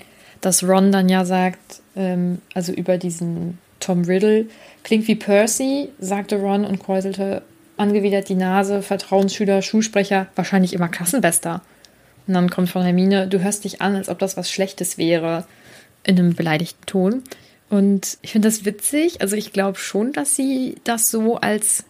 [0.45, 4.47] dass Ron dann ja sagt, ähm, also über diesen Tom Riddle,
[4.83, 7.43] klingt wie Percy, sagte Ron und kräuselte
[7.77, 11.63] angewidert die Nase, Vertrauensschüler, Schulsprecher, wahrscheinlich immer Klassenbester.
[12.27, 15.47] Und dann kommt von Hermine, du hörst dich an, als ob das was Schlechtes wäre,
[16.05, 17.23] in einem beleidigten Ton.
[17.71, 19.21] Und ich finde das witzig.
[19.21, 21.85] Also ich glaube schon, dass sie das so als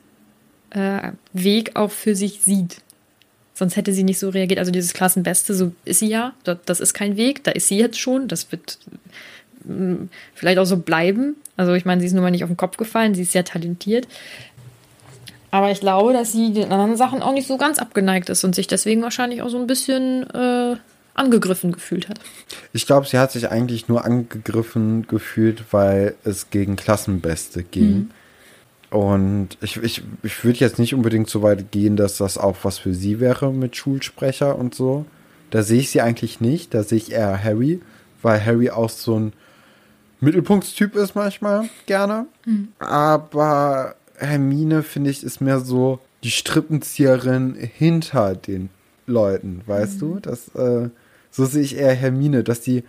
[0.71, 2.79] äh, Weg auch für sich sieht.
[3.55, 4.59] Sonst hätte sie nicht so reagiert.
[4.59, 6.35] Also dieses Klassenbeste, so ist sie ja.
[6.67, 8.27] Das ist kein Weg, da ist sie jetzt schon.
[8.27, 8.79] Das wird
[9.65, 11.37] mm, vielleicht auch so bleiben.
[11.57, 13.45] Also ich meine, sie ist nun mal nicht auf den Kopf gefallen, sie ist sehr
[13.45, 14.09] talentiert.
[15.53, 18.57] Aber ich glaube, dass sie den anderen Sachen auch nicht so ganz abgeneigt ist und
[18.57, 20.75] sich deswegen wahrscheinlich auch so ein bisschen äh,
[21.15, 22.19] angegriffen gefühlt hat.
[22.73, 27.95] Ich glaube, sie hat sich eigentlich nur angegriffen gefühlt, weil es gegen Klassenbeste ging.
[27.95, 28.11] Mhm.
[28.91, 32.79] Und ich, ich, ich würde jetzt nicht unbedingt so weit gehen, dass das auch was
[32.79, 35.05] für sie wäre mit Schulsprecher und so.
[35.51, 36.75] Da sehe ich sie eigentlich nicht.
[36.75, 37.81] Da sehe ich eher Harry,
[38.23, 39.33] weil Harry auch so ein
[40.21, 42.27] Mittelpunktstyp ist manchmal gerne.
[42.47, 42.69] Mhm.
[42.79, 48.71] Aber Hermine, finde ich, ist mehr so die Strippenzieherin hinter den
[49.07, 50.01] Leuten, weißt mhm.
[50.01, 50.19] du?
[50.21, 50.89] Das, äh,
[51.31, 52.85] so sehe ich eher Hermine, dass die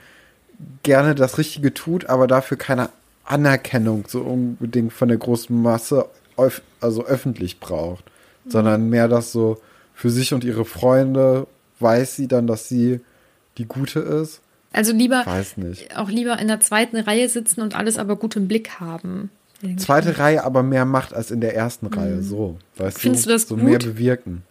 [0.84, 2.90] gerne das Richtige tut, aber dafür keine
[3.26, 6.08] Anerkennung so unbedingt von der großen Masse,
[6.38, 8.06] öf also öffentlich braucht,
[8.46, 8.52] mhm.
[8.52, 9.62] sondern mehr das so
[9.94, 11.48] für sich und ihre Freunde
[11.80, 13.00] weiß sie dann, dass sie
[13.58, 14.42] die Gute ist.
[14.74, 15.24] Also lieber,
[15.96, 19.30] auch lieber in der zweiten Reihe sitzen und alles aber gut im Blick haben.
[19.78, 21.94] Zweite Reihe aber mehr macht als in der ersten mhm.
[21.94, 22.22] Reihe.
[22.22, 23.30] So, weißt Findest du?
[23.30, 23.64] du das so gut?
[23.64, 24.44] mehr bewirken.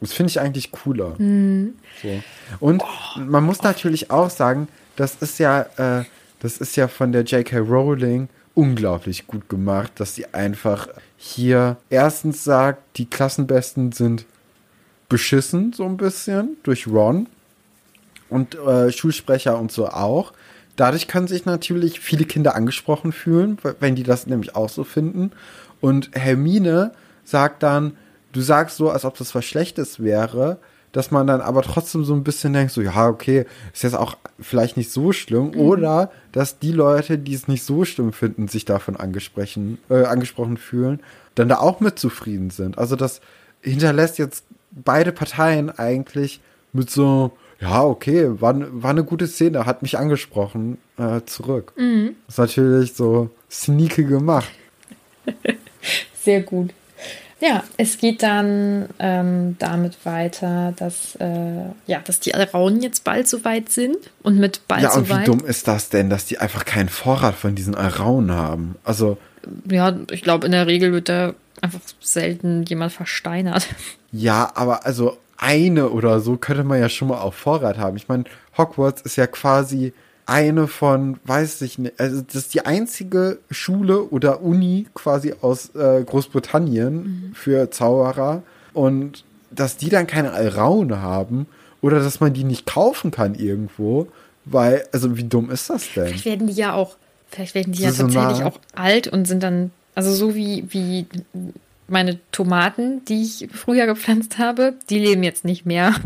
[0.00, 1.14] Das finde ich eigentlich cooler.
[1.18, 1.74] Mhm.
[2.02, 2.22] So.
[2.58, 3.20] Und oh.
[3.20, 6.04] man muss natürlich auch sagen, das ist ja, äh,
[6.42, 7.58] das ist ja von der J.K.
[7.58, 14.26] Rowling unglaublich gut gemacht, dass sie einfach hier erstens sagt, die Klassenbesten sind
[15.08, 17.28] beschissen, so ein bisschen, durch Ron.
[18.28, 20.32] Und äh, Schulsprecher und so auch.
[20.74, 25.30] Dadurch können sich natürlich viele Kinder angesprochen fühlen, wenn die das nämlich auch so finden.
[25.80, 26.92] Und Hermine
[27.24, 27.96] sagt dann,
[28.32, 30.58] du sagst so, als ob das was Schlechtes wäre,
[30.92, 34.16] dass man dann aber trotzdem so ein bisschen denkt, so, ja, okay, ist jetzt auch
[34.38, 35.52] vielleicht nicht so schlimm.
[35.52, 35.60] Mhm.
[35.60, 40.58] Oder dass die Leute, die es nicht so schlimm finden, sich davon angesprochen, äh, angesprochen
[40.58, 41.00] fühlen,
[41.34, 42.78] dann da auch mit zufrieden sind.
[42.78, 43.20] Also das
[43.62, 46.40] hinterlässt jetzt beide Parteien eigentlich
[46.72, 51.72] mit so, ja, okay, war, war eine gute Szene, hat mich angesprochen, äh, zurück.
[51.76, 52.16] Mhm.
[52.28, 54.50] Ist natürlich so sneaky gemacht.
[56.22, 56.72] Sehr gut.
[57.42, 63.26] Ja, es geht dann ähm, damit weiter, dass, äh, ja, dass die Alraunen jetzt bald
[63.26, 65.08] so weit sind und mit bald ja, so weit.
[65.08, 68.30] Ja, und wie dumm ist das denn, dass die einfach keinen Vorrat von diesen Alraunen
[68.30, 68.76] haben?
[68.84, 69.18] Also.
[69.68, 73.66] Ja, ich glaube, in der Regel wird da einfach selten jemand versteinert.
[74.12, 77.96] Ja, aber also eine oder so könnte man ja schon mal auf Vorrat haben.
[77.96, 78.24] Ich meine,
[78.56, 79.92] Hogwarts ist ja quasi
[80.32, 85.74] eine von, weiß ich nicht, also das ist die einzige Schule oder Uni quasi aus
[85.74, 87.34] äh, Großbritannien mhm.
[87.34, 91.46] für Zauberer und dass die dann keine Alraune haben
[91.82, 94.08] oder dass man die nicht kaufen kann irgendwo,
[94.46, 96.06] weil, also wie dumm ist das denn?
[96.06, 96.96] Vielleicht werden die ja auch,
[97.28, 101.06] vielleicht werden die ja tatsächlich auch alt und sind dann, also so wie, wie
[101.88, 105.94] meine Tomaten, die ich früher gepflanzt habe, die leben jetzt nicht mehr.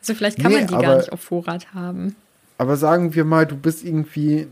[0.00, 2.14] Also vielleicht kann nee, man die gar nicht auf Vorrat haben.
[2.58, 4.48] Aber sagen wir mal, du bist irgendwie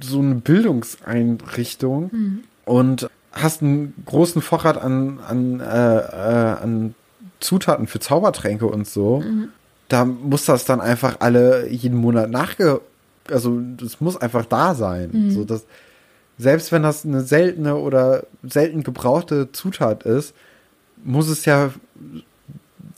[0.00, 2.44] so eine Bildungseinrichtung mhm.
[2.64, 6.94] und hast einen großen Vorrat an, an, äh, äh, an
[7.40, 9.22] Zutaten für Zaubertränke und so,
[9.88, 12.80] da muss das dann einfach alle jeden Monat nachge...
[13.30, 15.10] Also das muss einfach da sein.
[15.30, 15.66] So, dass,
[16.38, 20.34] selbst wenn das eine seltene oder selten gebrauchte Zutat ist,
[21.04, 21.70] muss es ja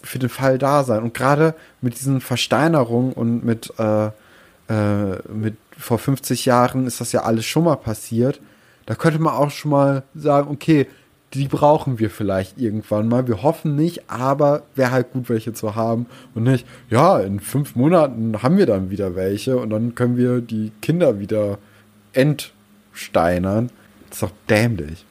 [0.03, 1.03] für den Fall da sein.
[1.03, 4.07] Und gerade mit diesen Versteinerungen und mit, äh,
[4.69, 8.41] äh, mit vor 50 Jahren ist das ja alles schon mal passiert.
[8.87, 10.87] Da könnte man auch schon mal sagen, okay,
[11.35, 13.29] die brauchen wir vielleicht irgendwann mal.
[13.29, 16.07] Wir hoffen nicht, aber wäre halt gut, welche zu haben.
[16.35, 20.41] Und nicht, ja, in fünf Monaten haben wir dann wieder welche und dann können wir
[20.41, 21.59] die Kinder wieder
[22.13, 23.71] entsteinern.
[24.09, 25.05] Das ist doch dämlich.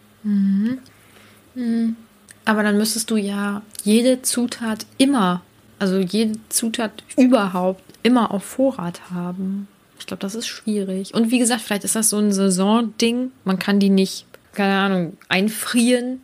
[2.49, 5.43] Aber dann müsstest du ja jede Zutat immer,
[5.77, 9.67] also jede Zutat überhaupt immer auf Vorrat haben.
[9.99, 11.13] Ich glaube, das ist schwierig.
[11.13, 13.29] Und wie gesagt, vielleicht ist das so ein Saisonding.
[13.43, 16.21] Man kann die nicht, keine Ahnung, einfrieren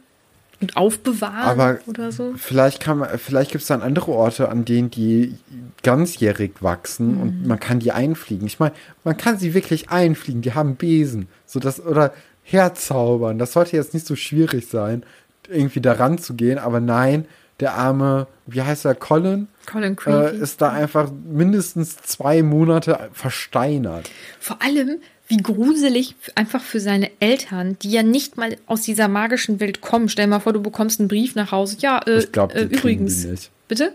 [0.62, 2.34] und aufbewahren Aber oder so.
[2.38, 5.36] Vielleicht kann man, vielleicht gibt es dann andere Orte, an denen die
[5.84, 8.48] ganzjährig wachsen und man kann die einfliegen.
[8.48, 8.74] Ich meine,
[9.04, 10.42] man kann sie wirklich einfliegen.
[10.42, 13.38] Die haben Besen, so das oder herzaubern.
[13.38, 15.04] Das sollte jetzt nicht so schwierig sein,
[15.50, 16.58] irgendwie daran zu gehen.
[16.58, 17.26] Aber nein,
[17.60, 20.38] der arme, wie heißt er, Colin, Colin äh, Creevy.
[20.38, 24.10] ist da einfach mindestens zwei Monate versteinert.
[24.40, 29.60] Vor allem, wie gruselig einfach für seine Eltern, die ja nicht mal aus dieser magischen
[29.60, 30.10] Welt kommen.
[30.10, 31.78] Stell dir mal vor, du bekommst einen Brief nach Hause.
[31.80, 33.22] Ja, äh, Ich glaube, die äh, übrigens.
[33.24, 33.52] die nicht.
[33.68, 33.94] Bitte?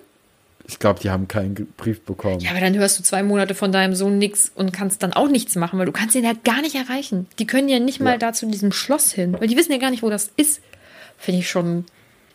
[0.66, 2.40] Ich glaube, die haben keinen Brief bekommen.
[2.40, 5.28] Ja, aber dann hörst du zwei Monate von deinem Sohn nichts und kannst dann auch
[5.28, 7.26] nichts machen, weil du kannst ihn ja gar nicht erreichen.
[7.40, 8.18] Die können ja nicht mal Ja.
[8.18, 10.60] da zu diesem Schloss hin, weil die wissen ja gar nicht, wo das ist.
[11.20, 11.84] Finde ich schon,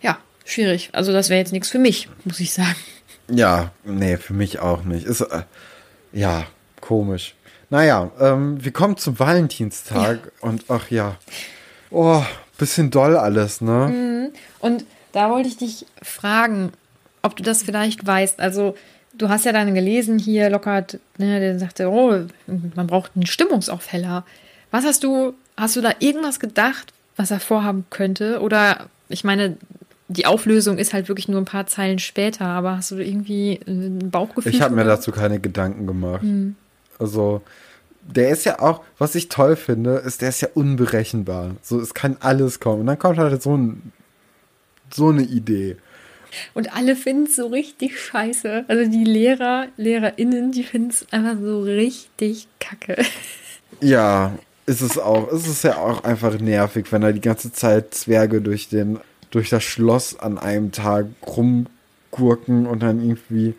[0.01, 0.89] ja, schwierig.
[0.93, 2.75] Also das wäre jetzt nichts für mich, muss ich sagen.
[3.27, 5.05] Ja, nee, für mich auch nicht.
[5.05, 5.41] Ist, äh,
[6.13, 6.45] ja,
[6.81, 7.33] komisch.
[7.71, 11.17] Naja, ähm, wir kommen zum Valentinstag und ach ja.
[11.89, 12.23] Oh,
[12.59, 14.31] bisschen doll alles, ne?
[14.59, 16.71] Und da wollte ich dich fragen,
[17.23, 18.39] ob du das vielleicht weißt.
[18.39, 18.75] Also,
[19.13, 24.25] du hast ja dann gelesen hier, Lockhart, ne, der sagte, oh, man braucht einen Stimmungsaufheller.
[24.69, 28.41] Was hast du, hast du da irgendwas gedacht, was er vorhaben könnte?
[28.41, 29.57] Oder, ich meine,
[30.07, 34.11] die Auflösung ist halt wirklich nur ein paar Zeilen später, aber hast du irgendwie ein
[34.11, 34.53] Bauchgefühl?
[34.53, 36.23] Ich habe mir dazu keine Gedanken gemacht.
[36.99, 37.41] Also,
[38.03, 41.55] der ist ja auch, was ich toll finde, ist, der ist ja unberechenbar.
[41.61, 42.81] So, es kann alles kommen.
[42.81, 43.91] Und dann kommt halt so, ein,
[44.93, 45.77] so eine Idee.
[46.53, 48.65] Und alle finden es so richtig scheiße.
[48.67, 52.97] Also die Lehrer, LehrerInnen, die finden es einfach so richtig kacke.
[53.81, 54.33] Ja,
[54.65, 55.31] ist es auch.
[55.31, 58.99] Es ist ja auch einfach nervig, wenn da die ganze Zeit Zwerge durch den,
[59.29, 63.55] durch das Schloss an einem Tag rumgurken und dann irgendwie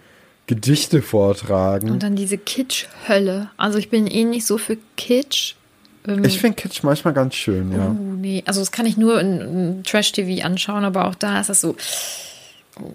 [0.46, 1.90] Gedichte vortragen.
[1.90, 3.50] Und dann diese Kitsch-Hölle.
[3.57, 5.54] Also ich bin eh nicht so für Kitsch.
[6.07, 7.88] Ähm, ich finde Kitsch manchmal ganz schön, ja.
[7.88, 8.42] Oh, nee.
[8.46, 11.76] Also das kann ich nur in, in Trash-TV anschauen, aber auch da ist das so.
[12.80, 12.92] Oh,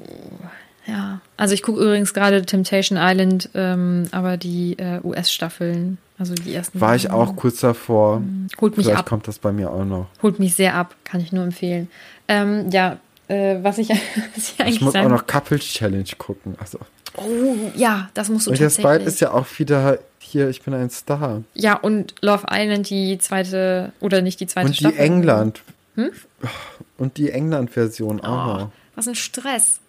[0.85, 1.21] ja.
[1.37, 6.79] Also ich gucke übrigens gerade Temptation Island, ähm, aber die äh, US-Staffeln, also die ersten.
[6.81, 8.21] War ich auch kurz davor.
[8.59, 9.05] Holt mich Vielleicht ab.
[9.09, 10.07] kommt das bei mir auch noch.
[10.21, 11.89] Holt mich sehr ab, kann ich nur empfehlen.
[12.27, 13.89] Ähm, ja, äh, was ich,
[14.35, 16.55] was ich eigentlich Ich muss auch noch Couples Challenge gucken.
[16.59, 16.79] Also.
[17.17, 18.83] Oh, ja, das musst du Und tatsächlich.
[18.83, 21.43] bald ist ja auch wieder hier, ich bin ein Star.
[21.53, 24.99] Ja, und Love Island, die zweite, oder nicht die zweite Und die Staffel.
[24.99, 25.61] England.
[25.95, 26.11] Hm?
[26.97, 29.80] Und die England-Version auch Oh, was ein Stress.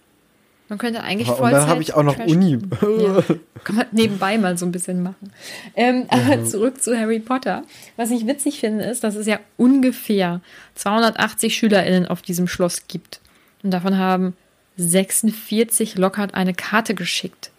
[0.73, 2.59] Man könnte eigentlich Und Vollzeit dann habe ich auch noch Trash- Uni.
[2.81, 3.23] Ja.
[3.64, 5.31] Kann man nebenbei mal so ein bisschen machen.
[5.77, 7.64] Ähm, aber zurück zu Harry Potter.
[7.99, 10.41] Was ich witzig finde, ist, dass es ja ungefähr
[10.77, 13.20] 280 SchülerInnen auf diesem Schloss gibt.
[13.62, 14.35] Und davon haben
[14.79, 17.51] 46 Lockhart eine Karte geschickt.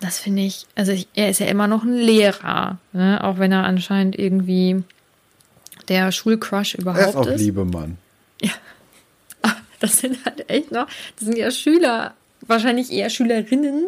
[0.00, 3.24] Das finde ich, also ich, er ist ja immer noch ein Lehrer, ne?
[3.24, 4.82] auch wenn er anscheinend irgendwie
[5.88, 7.40] der Schulcrush Er ist überhaupt auch ist.
[7.40, 7.96] Liebemann.
[8.44, 8.48] Ah,
[9.80, 13.86] Das sind halt echt noch, das sind ja Schüler, wahrscheinlich eher Schülerinnen,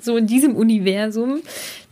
[0.00, 1.40] so in diesem Universum,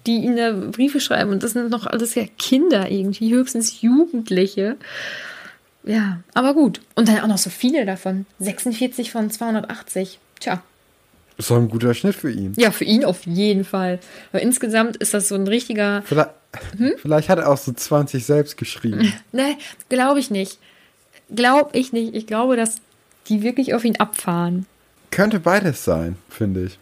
[0.07, 1.31] die ihnen da Briefe schreiben.
[1.31, 4.77] Und das sind noch alles ja Kinder irgendwie, höchstens Jugendliche.
[5.85, 6.81] Ja, aber gut.
[6.95, 8.27] Und dann auch noch so viele davon.
[8.41, 10.19] 46 von 280.
[10.41, 10.63] Tja,
[11.39, 12.53] Ist doch ein guter Schnitt für ihn.
[12.57, 13.99] ja, für ihn auf jeden Fall.
[14.33, 16.03] Aber insgesamt ist das so ein richtiger.
[16.05, 16.31] Vielleicht,
[16.79, 16.93] Hm?
[17.01, 19.13] vielleicht hat er auch so 20 selbst geschrieben.
[19.33, 19.57] Ne,
[19.89, 20.59] glaube ich nicht.
[21.35, 22.15] Glaube ich nicht.
[22.15, 22.77] Ich glaube, dass
[23.29, 24.67] die wirklich auf ihn abfahren.
[25.11, 26.79] Könnte beides sein, finde ich.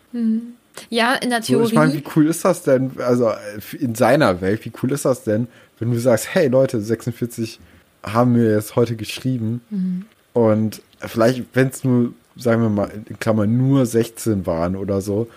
[0.91, 1.67] Ja, in der So, Theorie.
[1.69, 2.93] ich meine, wie cool ist das denn?
[2.99, 3.31] Also
[3.79, 5.47] in seiner Welt, wie cool ist das denn,
[5.79, 7.61] wenn du sagst, hey Leute, 46
[8.03, 10.05] haben mir jetzt heute geschrieben Mhm.
[10.33, 15.29] und vielleicht, wenn es nur, sagen wir mal, in Klammern nur 16 waren oder so,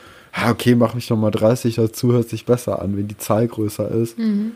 [0.50, 3.90] okay, mach mich noch mal 30 dazu, hört sich besser an, wenn die Zahl größer
[3.92, 4.18] ist.
[4.18, 4.52] Mhm.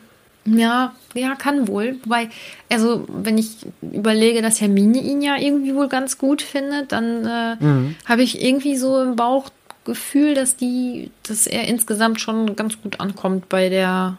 [0.46, 1.98] Ja, ja, kann wohl.
[2.04, 2.30] Wobei,
[2.70, 7.64] also wenn ich überlege, dass Hermine ihn ja irgendwie wohl ganz gut findet, dann äh,
[7.64, 7.96] mhm.
[8.06, 13.48] habe ich irgendwie so im Bauchgefühl, dass die, dass er insgesamt schon ganz gut ankommt
[13.48, 14.18] bei der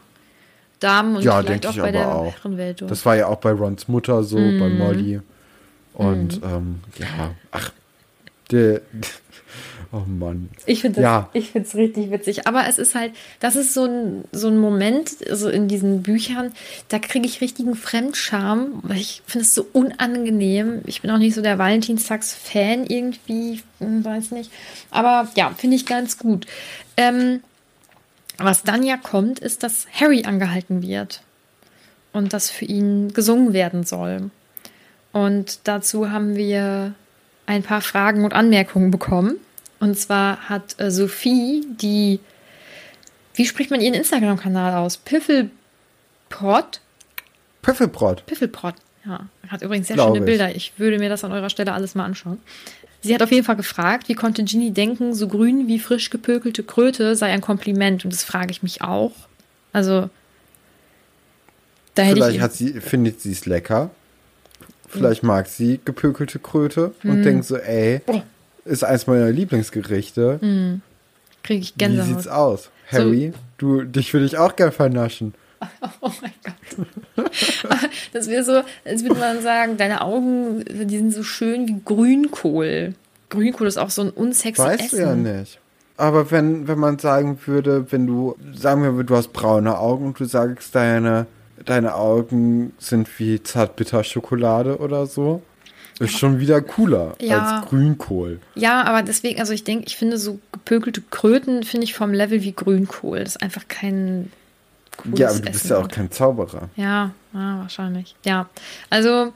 [0.80, 2.34] Damen und ja, vielleicht auch bei der auch.
[2.34, 2.82] Herrenwelt.
[2.82, 4.58] Das war ja auch bei Rons Mutter so, mhm.
[4.60, 5.20] bei Molly.
[5.92, 6.48] Und mhm.
[6.48, 7.70] ähm, ja, ach,
[8.50, 8.80] der,
[9.94, 10.48] Oh Mann.
[10.66, 11.30] Ich finde es ja.
[11.32, 12.48] richtig witzig.
[12.48, 16.52] Aber es ist halt, das ist so ein, so ein Moment, so in diesen Büchern,
[16.88, 20.80] da kriege ich richtigen Fremdscham, ich finde es so unangenehm.
[20.86, 24.50] Ich bin auch nicht so der Valentinstags-Fan irgendwie, hm, weiß nicht.
[24.90, 26.46] Aber ja, finde ich ganz gut.
[26.96, 27.40] Ähm,
[28.38, 31.22] was dann ja kommt, ist, dass Harry angehalten wird
[32.12, 34.30] und dass für ihn gesungen werden soll.
[35.12, 36.94] Und dazu haben wir
[37.46, 39.36] ein paar Fragen und Anmerkungen bekommen.
[39.84, 42.18] Und zwar hat äh, Sophie, die,
[43.34, 44.96] wie spricht man ihren Instagram-Kanal aus?
[44.96, 46.80] Piffelprot?
[47.60, 48.24] Piffelprot.
[48.24, 49.28] Piffelprot, ja.
[49.46, 50.48] Hat übrigens sehr Glaube schöne Bilder.
[50.52, 50.56] Ich.
[50.56, 52.38] ich würde mir das an eurer Stelle alles mal anschauen.
[53.02, 56.62] Sie hat auf jeden Fall gefragt, wie konnte Ginny denken, so grün wie frisch gepökelte
[56.62, 58.06] Kröte sei ein Kompliment.
[58.06, 59.12] Und das frage ich mich auch.
[59.74, 60.08] Also,
[61.94, 62.40] da hätte Vielleicht ich.
[62.40, 63.90] Hat sie, findet sie es lecker.
[64.88, 67.22] Vielleicht mag sie gepökelte Kröte und hm.
[67.22, 68.22] denkt so, ey, oh
[68.64, 70.38] ist eins meiner Lieblingsgerichte.
[70.40, 70.82] Mm.
[71.42, 72.08] Kriege ich Gänsehaut.
[72.08, 72.70] Wie sieht's aus?
[72.90, 73.38] Harry, so.
[73.58, 75.34] du, dich würde ich auch gern vernaschen.
[76.00, 77.30] Oh mein Gott.
[78.12, 82.94] Das wäre so, als würde man sagen, deine Augen, die sind so schön wie Grünkohl.
[83.28, 84.92] Grünkohl ist auch so ein unsexy weißt Essen.
[84.92, 85.58] Weißt du ja nicht.
[85.96, 90.20] Aber wenn, wenn man sagen würde, wenn du, sagen wir, du hast braune Augen und
[90.20, 91.26] du sagst, deine,
[91.64, 95.42] deine Augen sind wie Zartbitterschokolade oder so,
[96.00, 97.58] ist schon wieder cooler ja.
[97.58, 98.40] als Grünkohl.
[98.54, 102.42] Ja, aber deswegen, also ich denke, ich finde so gepökelte Kröten finde ich vom Level
[102.42, 103.20] wie Grünkohl.
[103.20, 104.32] Das ist einfach kein
[104.96, 105.52] cooles Ja, aber du Essen.
[105.52, 106.68] bist ja auch kein Zauberer.
[106.76, 108.16] Ja, ja, wahrscheinlich.
[108.24, 108.48] Ja,
[108.90, 109.32] also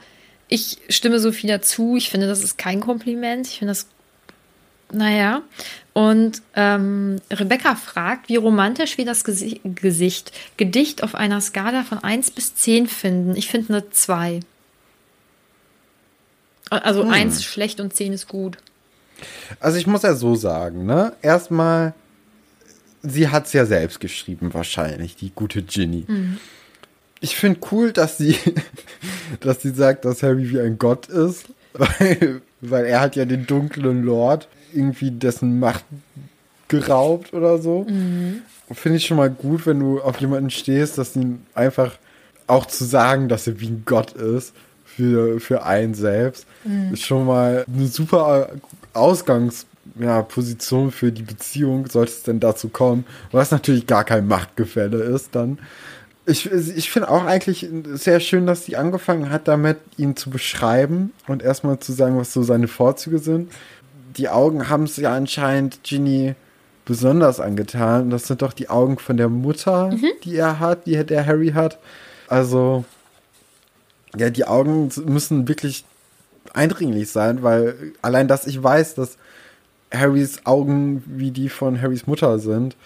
[0.49, 1.97] ich stimme Sophie dazu.
[1.97, 3.47] Ich finde, das ist kein Kompliment.
[3.47, 3.87] Ich finde das,
[4.91, 5.43] naja.
[5.93, 11.99] Und ähm, Rebecca fragt, wie romantisch wir das Gesicht, Gesicht, Gedicht auf einer Skala von
[11.99, 13.37] 1 bis 10 finden.
[13.37, 14.41] Ich finde eine 2.
[16.71, 17.11] Also hm.
[17.11, 18.59] eins schlecht und zehn ist gut.
[19.61, 21.12] Also ich muss ja so sagen, ne?
[21.23, 21.95] Erstmal,
[23.03, 26.05] sie hat es ja selbst geschrieben, wahrscheinlich, die gute Ginny.
[26.07, 26.39] Mhm.
[27.21, 28.37] Ich finde cool, dass sie,
[29.41, 33.47] dass sie sagt, dass Harry wie ein Gott ist, weil, weil er hat ja den
[33.47, 35.85] dunklen Lord irgendwie dessen Macht
[36.69, 37.87] geraubt oder so.
[37.89, 38.43] Mhm.
[38.71, 41.97] Finde ich schon mal gut, wenn du auf jemanden stehst, dass ihn einfach
[42.47, 44.55] auch zu sagen, dass er wie ein Gott ist,
[44.99, 46.45] für, für einen selbst.
[46.65, 46.93] Mhm.
[46.93, 48.49] Ist schon mal eine super
[48.95, 54.99] Ausgangsposition ja, für die Beziehung, sollte es denn dazu kommen, was natürlich gar kein Machtgefälle
[54.99, 55.61] ist dann.
[56.27, 61.13] Ich, ich finde auch eigentlich sehr schön, dass sie angefangen hat, damit ihn zu beschreiben
[61.29, 63.53] und erstmal zu sagen, was so seine Vorzüge sind.
[64.17, 66.35] Die Augen haben es ja anscheinend Ginny
[66.85, 68.11] besonders angetan.
[68.11, 70.11] Das sind doch die Augen von der Mutter, mhm.
[70.25, 71.79] die er hat, die der Harry hat.
[72.27, 72.85] Also
[74.17, 75.85] ja, die Augen müssen wirklich
[76.55, 79.17] eindringlich sein, weil allein, dass ich weiß, dass
[79.93, 82.77] Harrys Augen wie die von Harrys Mutter sind,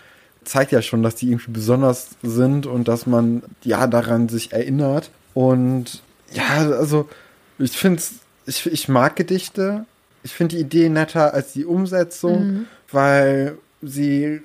[0.44, 5.10] zeigt ja schon, dass die irgendwie besonders sind und dass man ja daran sich erinnert.
[5.34, 6.02] Und
[6.32, 7.08] ja, also
[7.58, 8.02] ich finde
[8.46, 9.84] ich, ich mag Gedichte.
[10.24, 12.66] Ich finde die Idee netter als die Umsetzung, mhm.
[12.90, 14.42] weil sie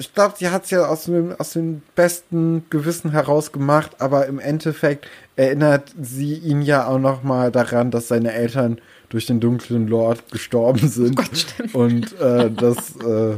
[0.00, 4.26] ich glaube, sie hat es ja aus dem, aus dem besten Gewissen heraus gemacht, aber
[4.26, 8.78] im Endeffekt erinnert sie ihn ja auch noch mal daran, dass seine Eltern
[9.10, 13.36] durch den dunklen Lord gestorben sind oh Gott, und äh, dass, äh,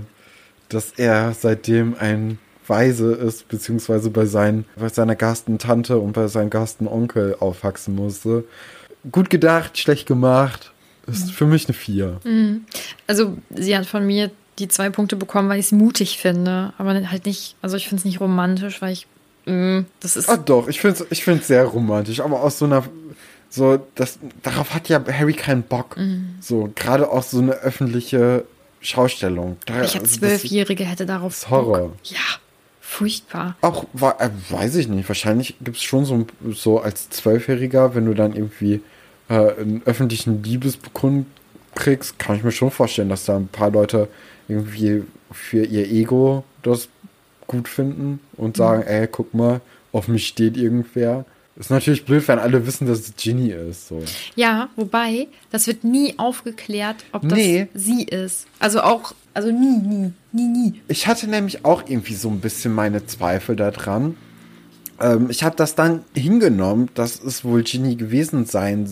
[0.69, 2.39] dass er seitdem ein
[2.69, 8.45] Weise ist, beziehungsweise bei, seinen, bei seiner Gastentante und bei seinem Gastenonkel aufwachsen musste.
[9.11, 10.73] Gut gedacht, schlecht gemacht.
[11.09, 11.31] Ist mhm.
[11.31, 12.21] für mich eine Vier.
[12.23, 12.65] Mhm.
[13.09, 16.73] Also sie hat von mir die zwei Punkte bekommen, weil ich es mutig finde.
[16.79, 19.07] Aber halt nicht, also ich finde es nicht romantisch, weil ich,
[19.47, 20.29] mh, mm, das ist.
[20.29, 22.85] Ah, doch, ich finde es ich find's sehr romantisch, aber aus so einer,
[23.49, 25.97] so, das, darauf hat ja Harry keinen Bock.
[25.97, 26.37] Mhm.
[26.41, 28.45] So, gerade auch so eine öffentliche
[28.81, 29.57] Schaustellung.
[29.67, 31.89] Da, ich als also Zwölfjährige hätte darauf das Horror.
[31.89, 31.97] Bock.
[32.05, 32.19] Ja,
[32.81, 33.57] furchtbar.
[33.63, 33.85] Auch,
[34.19, 38.35] äh, weiß ich nicht, wahrscheinlich gibt es schon so, so als Zwölfjähriger, wenn du dann
[38.35, 38.81] irgendwie
[39.29, 41.27] äh, einen öffentlichen Liebesbekund
[41.75, 44.09] kriegst, kann ich mir schon vorstellen, dass da ein paar Leute
[44.49, 46.89] irgendwie für ihr Ego das
[47.47, 48.89] gut finden und sagen, mhm.
[48.89, 49.61] ey, guck mal,
[49.93, 51.25] auf mich steht irgendwer.
[51.57, 53.89] Ist natürlich blöd, wenn alle wissen, dass es Ginny ist.
[53.89, 54.03] So.
[54.37, 57.69] Ja, wobei, das wird nie aufgeklärt, ob das nee.
[57.75, 58.47] sie ist.
[58.59, 60.81] Also auch, also nie, nie, nie, nie.
[60.89, 64.17] Ich hatte nämlich auch irgendwie so ein bisschen meine Zweifel daran.
[64.99, 68.89] ähm, ich habe das dann hingenommen, dass es wohl Ginny gewesen sein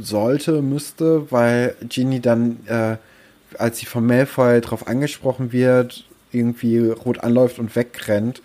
[0.00, 2.96] sollte, müsste, weil Ginny dann, äh,
[3.58, 8.42] als sie von Malfoy darauf angesprochen wird, irgendwie rot anläuft und wegrennt.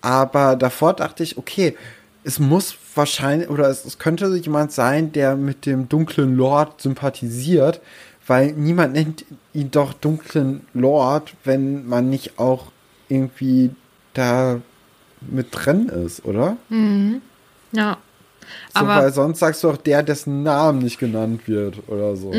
[0.00, 1.76] Aber davor dachte ich, okay,
[2.22, 7.80] es muss wahrscheinlich, oder es, es könnte jemand sein, der mit dem dunklen Lord sympathisiert,
[8.26, 12.72] weil niemand nennt ihn doch dunklen Lord, wenn man nicht auch
[13.08, 13.70] irgendwie
[14.14, 14.60] da
[15.20, 16.56] mit drin ist, oder?
[17.72, 17.98] Ja.
[18.72, 22.32] So, Aber weil sonst sagst du auch der, dessen Namen nicht genannt wird oder so.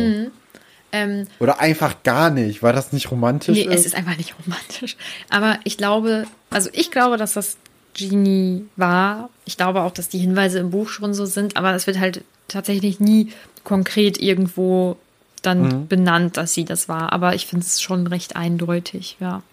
[0.95, 3.81] Ähm, Oder einfach gar nicht, weil das nicht romantisch nee, ist.
[3.81, 4.95] es ist einfach nicht romantisch.
[5.29, 7.57] Aber ich glaube, also ich glaube, dass das
[7.93, 9.29] Genie war.
[9.45, 12.23] Ich glaube auch, dass die Hinweise im Buch schon so sind, aber es wird halt
[12.47, 13.33] tatsächlich nie
[13.63, 14.97] konkret irgendwo
[15.41, 17.13] dann benannt, dass sie das war.
[17.13, 19.43] Aber ich finde es schon recht eindeutig, ja.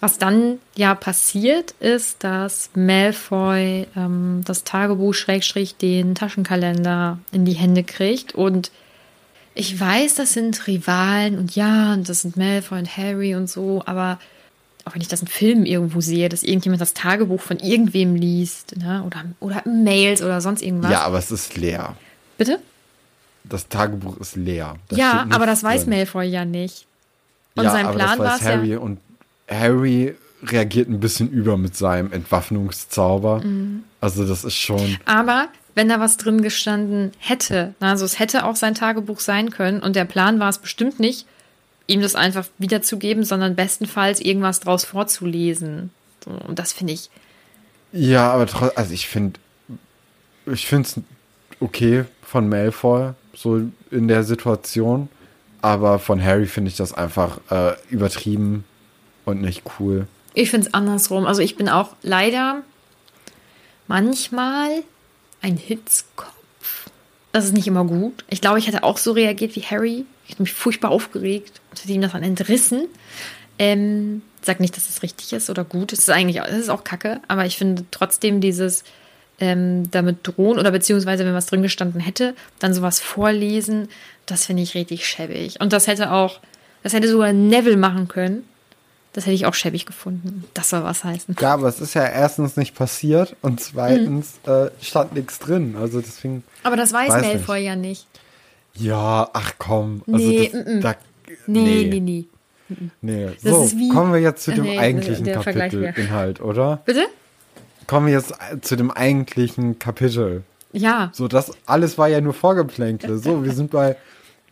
[0.00, 7.54] Was dann ja passiert, ist, dass Malfoy ähm, das Tagebuch Schrägstrich den Taschenkalender in die
[7.54, 8.70] Hände kriegt und
[9.54, 13.82] ich weiß, das sind Rivalen und ja, und das sind Malfoy und Harry und so,
[13.86, 14.18] aber
[14.84, 18.76] auch wenn ich das in Filmen irgendwo sehe, dass irgendjemand das Tagebuch von irgendwem liest,
[18.76, 19.04] ne?
[19.06, 20.90] oder, oder Mails oder sonst irgendwas.
[20.90, 21.96] ja, aber es ist leer.
[22.38, 22.58] Bitte?
[23.44, 24.76] Das Tagebuch ist leer.
[24.88, 25.94] Da ja, aber das weiß drin.
[25.96, 26.86] Malfoy ja nicht.
[27.54, 28.78] Und ja, sein aber Plan das war es Harry ja.
[28.78, 28.98] und
[29.48, 33.40] Harry reagiert ein bisschen über mit seinem Entwaffnungszauber.
[33.44, 33.84] Mhm.
[34.00, 34.98] Also das ist schon.
[35.04, 39.80] Aber wenn da was drin gestanden hätte, also es hätte auch sein Tagebuch sein können
[39.80, 41.26] und der Plan war es bestimmt nicht,
[41.86, 45.90] ihm das einfach wiederzugeben, sondern bestenfalls irgendwas draus vorzulesen.
[46.24, 47.10] So, und das finde ich,
[47.92, 49.40] Ja, aber trotzdem, also ich finde,
[50.46, 51.00] ich finde es
[51.60, 55.08] okay von Malfoy, so in der Situation.
[55.60, 58.64] Aber von Harry finde ich das einfach äh, übertrieben
[59.24, 60.08] und nicht cool.
[60.34, 61.24] ich finde es andersrum.
[61.24, 62.62] Also ich bin auch leider
[63.86, 64.82] manchmal
[65.42, 66.32] ein Hitzkopf.
[67.32, 68.24] Das ist nicht immer gut.
[68.28, 70.04] Ich glaube, ich hätte auch so reagiert wie Harry.
[70.24, 72.86] Ich hätte mich furchtbar aufgeregt und hätte ihm das dann entrissen.
[73.58, 75.92] Ähm, sag nicht, dass es richtig ist oder gut.
[75.92, 78.84] Es ist eigentlich es ist auch kacke, aber ich finde trotzdem dieses
[79.40, 83.88] ähm, damit drohen oder beziehungsweise, wenn was drin gestanden hätte, dann sowas vorlesen,
[84.26, 85.60] das finde ich richtig schäbig.
[85.60, 86.40] Und das hätte auch,
[86.82, 88.44] das hätte sogar Neville machen können.
[89.14, 90.44] Das hätte ich auch schäbig gefunden.
[90.54, 91.36] Das soll was heißen.
[91.38, 95.76] Ja, aber es ist ja erstens nicht passiert und zweitens äh, stand nichts drin.
[95.78, 96.42] Also deswegen.
[96.62, 98.06] Aber das weiß, Weiß Malfoy ja nicht.
[98.74, 100.02] Ja, ach komm.
[100.10, 100.80] Also Nee, das, mm, mm.
[100.80, 100.94] Da,
[101.46, 102.24] Nee, nee, nee.
[103.02, 103.26] nee.
[103.42, 106.80] Das So, wie- kommen wir jetzt zu dem Nee, eigentlichen Kapitelinhalt, oder?
[106.86, 107.04] Bitte?
[107.86, 108.32] Kommen wir jetzt
[108.62, 110.42] zu dem eigentlichen Kapitel.
[110.72, 111.10] Ja.
[111.12, 113.18] So, das alles war ja nur Vorgeplänkle.
[113.18, 113.96] So, wir sind bei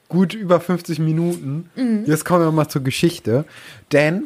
[0.09, 1.71] gut über 50 Minuten.
[1.77, 2.05] Mhm.
[2.07, 3.45] Jetzt kommen wir mal zur Geschichte.
[3.93, 4.25] Denn,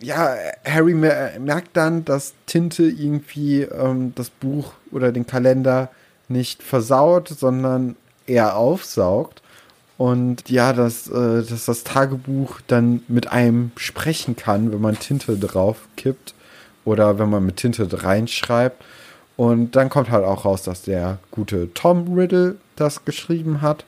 [0.00, 5.90] ja, Harry mer merkt dann, dass Tinte irgendwie ähm, das Buch oder den Kalender
[6.28, 7.96] nicht versaut, sondern
[8.26, 9.42] eher aufsaugt.
[9.96, 15.36] Und ja, dass, äh, dass das Tagebuch dann mit einem sprechen kann, wenn man Tinte
[15.36, 16.34] drauf kippt
[16.84, 18.82] oder wenn man mit Tinte reinschreibt.
[19.36, 23.84] Und dann kommt halt auch raus, dass der gute Tom Riddle das geschrieben hat.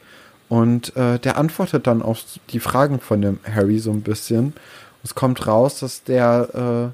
[0.48, 4.54] Und äh, der antwortet dann auf die Fragen von dem Harry so ein bisschen.
[5.02, 6.92] Es kommt raus, dass der,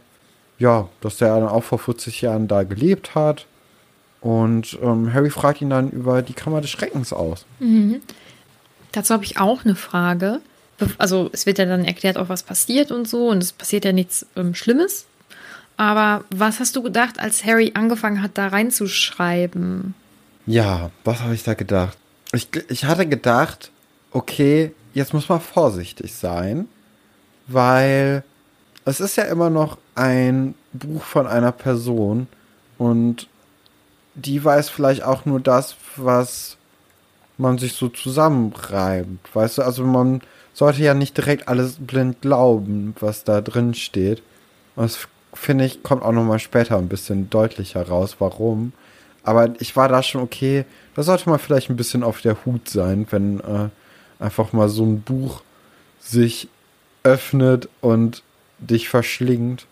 [0.58, 3.46] äh, ja, dass der dann auch vor 40 Jahren da gelebt hat.
[4.20, 7.46] Und ähm, Harry fragt ihn dann über die Kammer des Schreckens aus.
[8.92, 10.40] Dazu habe ich auch eine Frage.
[10.98, 13.28] Also es wird ja dann erklärt, auch was passiert und so.
[13.28, 15.06] Und es passiert ja nichts ähm, Schlimmes.
[15.76, 19.94] Aber was hast du gedacht, als Harry angefangen hat, da reinzuschreiben?
[20.46, 21.98] Ja, was habe ich da gedacht?
[22.32, 23.70] Ich, ich hatte gedacht,
[24.10, 26.66] okay, jetzt muss man vorsichtig sein,
[27.46, 28.22] weil
[28.84, 32.28] es ist ja immer noch ein Buch von einer Person
[32.78, 33.28] und
[34.14, 36.56] die weiß vielleicht auch nur das, was
[37.38, 39.20] man sich so zusammenreimt.
[39.34, 40.22] Weißt du, also man
[40.54, 44.22] sollte ja nicht direkt alles blind glauben, was da drin steht.
[44.74, 48.72] Und das finde ich, kommt auch nochmal später ein bisschen deutlicher raus, warum.
[49.22, 52.70] Aber ich war da schon okay, da sollte man vielleicht ein bisschen auf der Hut
[52.70, 53.68] sein, wenn äh,
[54.18, 55.42] einfach mal so ein Buch
[56.00, 56.48] sich
[57.06, 58.22] öffnet und
[58.58, 59.66] dich verschlingt.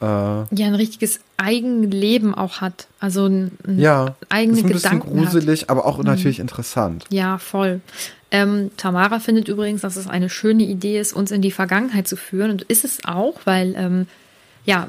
[0.00, 2.88] Äh, Ja, ein richtiges Eigenleben auch hat.
[2.98, 5.26] Also ein, ein ja, eigene ist ein bisschen Gedanken hat.
[5.26, 7.04] gruselig, aber auch natürlich interessant.
[7.10, 7.80] Ja, voll.
[8.30, 12.16] Ähm, Tamara findet übrigens, dass es eine schöne Idee ist, uns in die Vergangenheit zu
[12.16, 12.50] führen.
[12.50, 14.06] Und ist es auch, weil, ähm,
[14.64, 14.88] ja,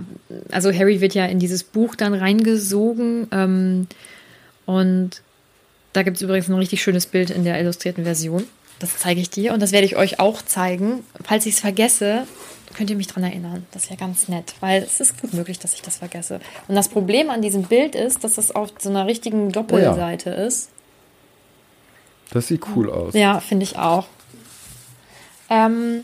[0.51, 3.27] also Harry wird ja in dieses Buch dann reingesogen.
[3.31, 3.87] Ähm,
[4.65, 5.21] und
[5.93, 8.43] da gibt es übrigens ein richtig schönes Bild in der illustrierten Version.
[8.80, 11.03] Das zeige ich dir und das werde ich euch auch zeigen.
[11.23, 12.28] Falls ich es vergesse,
[12.76, 13.65] könnt ihr mich daran erinnern.
[13.71, 16.39] Das wäre ganz nett, weil es ist gut möglich, dass ich das vergesse.
[16.67, 20.39] Und das Problem an diesem Bild ist, dass es auf so einer richtigen Doppelseite oh
[20.39, 20.45] ja.
[20.47, 20.69] ist.
[22.32, 23.13] Das sieht cool aus.
[23.13, 24.07] Ja, finde ich auch.
[25.49, 26.03] Ähm,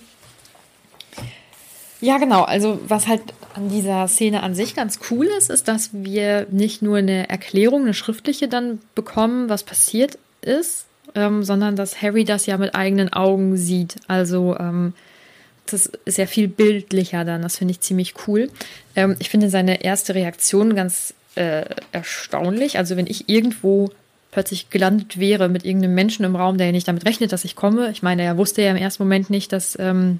[2.00, 2.44] ja, genau.
[2.44, 3.22] Also was halt
[3.54, 7.82] an dieser Szene an sich ganz cool ist, ist, dass wir nicht nur eine Erklärung,
[7.82, 10.86] eine schriftliche dann bekommen, was passiert ist,
[11.16, 13.96] ähm, sondern dass Harry das ja mit eigenen Augen sieht.
[14.08, 14.94] Also ähm,
[15.66, 17.42] das ist ja viel bildlicher dann.
[17.42, 18.50] Das finde ich ziemlich cool.
[18.96, 22.78] Ähm, ich finde seine erste Reaktion ganz äh, erstaunlich.
[22.78, 23.92] Also wenn ich irgendwo
[24.32, 27.92] plötzlich gelandet wäre mit irgendeinem Menschen im Raum, der nicht damit rechnet, dass ich komme.
[27.92, 30.20] Ich meine, er wusste ja im ersten Moment nicht, dass ähm,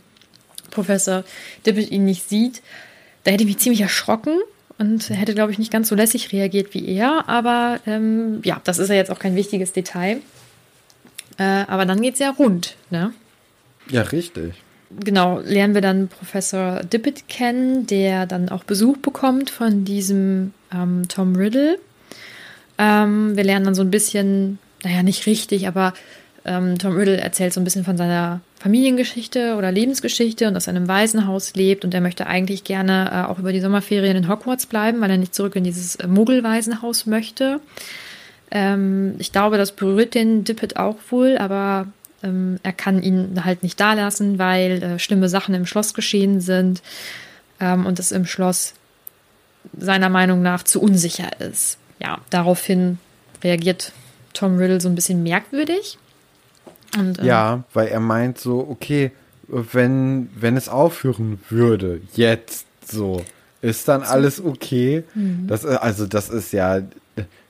[0.70, 1.24] Professor
[1.66, 2.62] Dippet ihn nicht sieht.
[3.24, 4.38] Da hätte ich mich ziemlich erschrocken
[4.78, 7.30] und hätte, glaube ich, nicht ganz so lässig reagiert wie er.
[7.30, 10.18] Aber ähm, ja, das ist ja jetzt auch kein wichtiges Detail.
[11.38, 13.14] Äh, aber dann geht es ja rund, ne?
[13.90, 14.54] Ja, richtig.
[15.00, 21.04] Genau, lernen wir dann Professor Dippet kennen, der dann auch Besuch bekommt von diesem ähm,
[21.08, 21.80] Tom Riddle.
[22.78, 25.94] Ähm, wir lernen dann so ein bisschen, naja, nicht richtig, aber
[26.44, 30.72] ähm, Tom Riddle erzählt so ein bisschen von seiner Familiengeschichte oder Lebensgeschichte und dass er
[30.72, 34.28] in einem Waisenhaus lebt und er möchte eigentlich gerne äh, auch über die Sommerferien in
[34.28, 37.60] Hogwarts bleiben, weil er nicht zurück in dieses äh, Muggelwaisenhaus möchte.
[38.52, 41.88] Ähm, ich glaube, das berührt den Dippet auch wohl, aber
[42.24, 46.42] ähm, er kann ihn halt nicht da lassen, weil äh, schlimme Sachen im Schloss geschehen
[46.42, 46.82] sind
[47.60, 48.74] ähm, und es im Schloss
[49.78, 52.98] seiner Meinung nach zu unsicher ist ja, daraufhin
[53.44, 53.92] reagiert
[54.34, 55.98] Tom Riddle so ein bisschen merkwürdig.
[56.98, 59.12] Und, ähm, ja, weil er meint so, okay,
[59.48, 63.24] wenn, wenn es aufhören würde, jetzt so,
[63.62, 65.04] ist dann alles okay?
[65.14, 65.48] Mhm.
[65.48, 66.82] Das, äh, also das ist ja,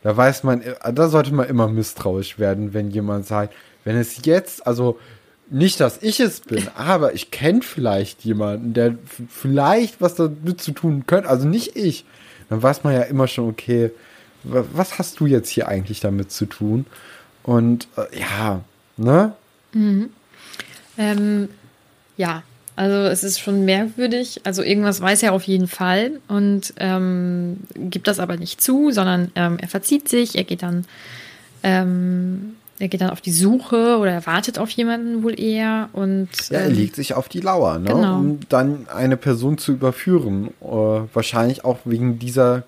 [0.04, 4.66] da weiß man, da sollte man immer misstrauisch werden, wenn jemand sagt, wenn es jetzt,
[4.66, 5.00] also
[5.50, 8.96] nicht, dass ich es bin, aber ich kenne vielleicht jemanden, der
[9.30, 12.06] vielleicht was damit zu tun könnte, also nicht ich,
[12.50, 13.92] dann weiß man ja immer schon, okay,
[14.44, 16.86] was hast du jetzt hier eigentlich damit zu tun?
[17.44, 18.62] Und äh, ja,
[18.98, 19.34] ne?
[19.74, 20.10] Mhm.
[20.98, 21.50] Ähm,
[22.18, 22.44] ja,
[22.82, 24.42] also es ist schon merkwürdig.
[24.44, 29.32] Also irgendwas weiß er auf jeden Fall und ähm, gibt das aber nicht zu, sondern
[29.36, 30.86] ähm, er verzieht sich, er geht dann,
[31.62, 36.30] ähm, er geht dann auf die Suche oder er wartet auf jemanden wohl eher und
[36.50, 37.92] ja, er ähm, legt sich auf die Lauer, ne?
[37.94, 38.18] Genau.
[38.18, 40.48] um dann eine Person zu überführen.
[40.62, 42.64] Äh, wahrscheinlich auch wegen dieser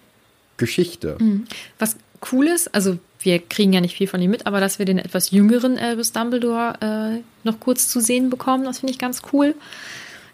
[0.57, 1.15] Geschichte.
[1.19, 1.45] Mhm.
[1.79, 1.95] Was
[2.31, 4.99] cool ist, also wir kriegen ja nicht viel von ihm mit, aber dass wir den
[4.99, 9.55] etwas jüngeren Albus Dumbledore äh, noch kurz zu sehen bekommen, das finde ich ganz cool.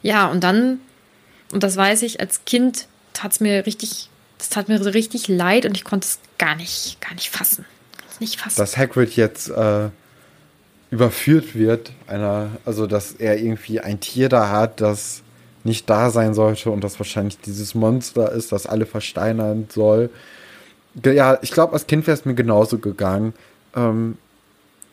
[0.02, 0.80] Ja, und dann,
[1.52, 5.28] und das weiß ich, als Kind tat es mir richtig, das tat mir so richtig
[5.28, 7.66] leid und ich konnte es gar nicht, gar nicht fassen.
[8.20, 8.58] Nicht fassen.
[8.58, 9.90] Dass Hagrid jetzt äh,
[10.92, 15.22] überführt wird, einer, also dass er irgendwie ein Tier da hat, das
[15.64, 20.10] nicht da sein sollte und das wahrscheinlich dieses Monster ist, das alle versteinern soll.
[21.04, 23.34] Ja, ich glaube, als Kind wäre es mir genauso gegangen.
[23.76, 24.18] Ähm,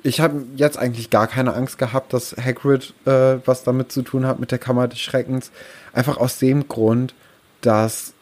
[0.07, 4.27] ich habe jetzt eigentlich gar keine Angst gehabt, dass Hagrid äh, was damit zu tun
[4.27, 5.51] hat mit der Kammer des Schreckens.
[5.93, 7.15] Einfach aus dem Grund,
[7.61, 8.13] dass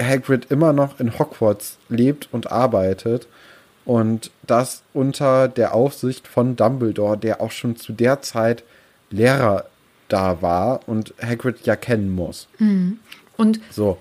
[0.00, 3.28] Hagrid immer noch in Hogwarts lebt und arbeitet
[3.84, 8.64] und das unter der Aufsicht von Dumbledore, der auch schon zu der Zeit
[9.10, 9.66] Lehrer
[10.08, 12.48] da war und Hagrid ja kennen muss.
[12.58, 13.00] Mhm.
[13.36, 13.98] Und so.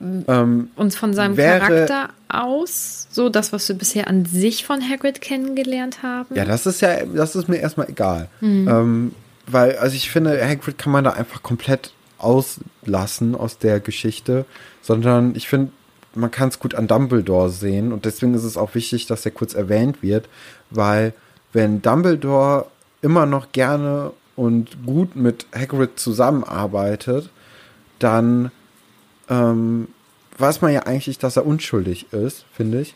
[0.00, 4.80] Ähm, uns von seinem wäre, Charakter aus, so das, was wir bisher an sich von
[4.80, 6.34] Hagrid kennengelernt haben.
[6.34, 8.28] Ja, das ist ja, das ist mir erstmal egal.
[8.40, 8.68] Mhm.
[8.68, 9.14] Ähm,
[9.46, 14.44] weil, also ich finde, Hagrid kann man da einfach komplett auslassen aus der Geschichte,
[14.82, 15.72] sondern ich finde,
[16.14, 19.30] man kann es gut an Dumbledore sehen und deswegen ist es auch wichtig, dass er
[19.30, 20.28] kurz erwähnt wird,
[20.70, 21.12] weil
[21.52, 22.66] wenn Dumbledore
[23.02, 27.30] immer noch gerne und gut mit Hagrid zusammenarbeitet,
[27.98, 28.50] dann
[29.28, 29.88] ähm,
[30.38, 32.94] weiß man ja eigentlich, dass er unschuldig ist, finde ich.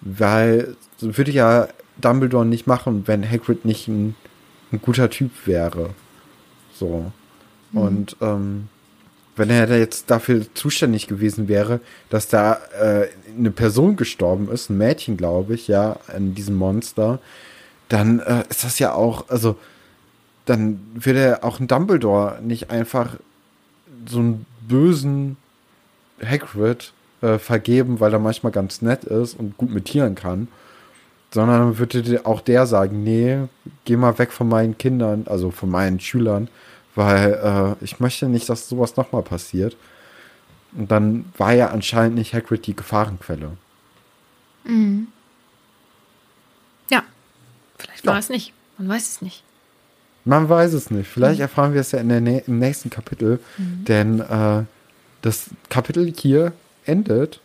[0.00, 1.68] Weil so würde ja
[2.00, 4.14] Dumbledore nicht machen, wenn Hagrid nicht ein,
[4.72, 5.90] ein guter Typ wäre.
[6.74, 7.12] So.
[7.72, 7.80] Mhm.
[7.80, 8.68] Und ähm,
[9.36, 14.70] wenn er da jetzt dafür zuständig gewesen wäre, dass da äh, eine Person gestorben ist,
[14.70, 17.20] ein Mädchen, glaube ich, ja, in diesem Monster,
[17.88, 19.56] dann äh, ist das ja auch, also
[20.46, 23.16] dann wird er auch ein Dumbledore nicht einfach
[24.06, 25.36] so einen bösen
[26.24, 26.92] Hagrid
[27.22, 30.48] äh, vergeben, weil er manchmal ganz nett ist und gut mit Tieren kann,
[31.32, 33.38] sondern würde auch der sagen, nee,
[33.84, 36.48] geh mal weg von meinen Kindern, also von meinen Schülern,
[36.94, 39.76] weil äh, ich möchte nicht, dass sowas nochmal passiert.
[40.72, 43.52] Und dann war ja anscheinend nicht Hagrid die Gefahrenquelle.
[44.64, 45.08] Mhm.
[46.90, 47.02] Ja,
[47.78, 48.20] vielleicht war ja.
[48.20, 48.52] es nicht.
[48.78, 49.42] Man weiß es nicht.
[50.24, 51.08] Man weiß es nicht.
[51.08, 51.42] Vielleicht mhm.
[51.42, 53.40] erfahren wir es ja in der im nächsten Kapitel.
[53.56, 53.84] Mhm.
[53.84, 54.64] Denn äh,
[55.22, 56.52] das Kapitel hier
[56.84, 57.40] endet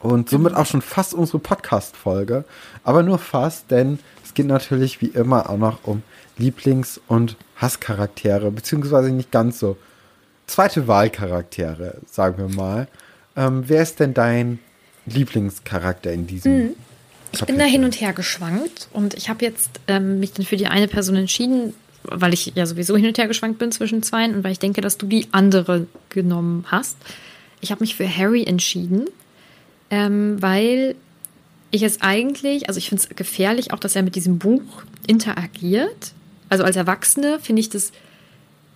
[0.00, 2.44] und somit auch schon fast unsere Podcast-Folge.
[2.84, 6.02] Aber nur fast, denn es geht natürlich wie immer auch noch um
[6.38, 9.76] Lieblings- und Hasscharaktere, beziehungsweise nicht ganz so.
[10.46, 12.88] Zweite Wahlcharaktere, sagen wir mal.
[13.36, 14.58] Ähm, wer ist denn dein
[15.06, 16.56] Lieblingscharakter in diesem?
[16.56, 16.70] Mhm.
[17.32, 17.56] Ich Kapitel?
[17.56, 20.66] bin da hin und her geschwankt und ich habe jetzt ähm, mich dann für die
[20.66, 21.74] eine Person entschieden,
[22.04, 24.80] weil ich ja sowieso hin und her geschwankt bin zwischen zwei und weil ich denke,
[24.80, 26.96] dass du die andere genommen hast.
[27.60, 29.06] Ich habe mich für Harry entschieden,
[29.90, 30.96] ähm, weil
[31.70, 36.12] ich es eigentlich, also ich finde es gefährlich auch, dass er mit diesem Buch interagiert.
[36.48, 37.92] Also als Erwachsene finde ich das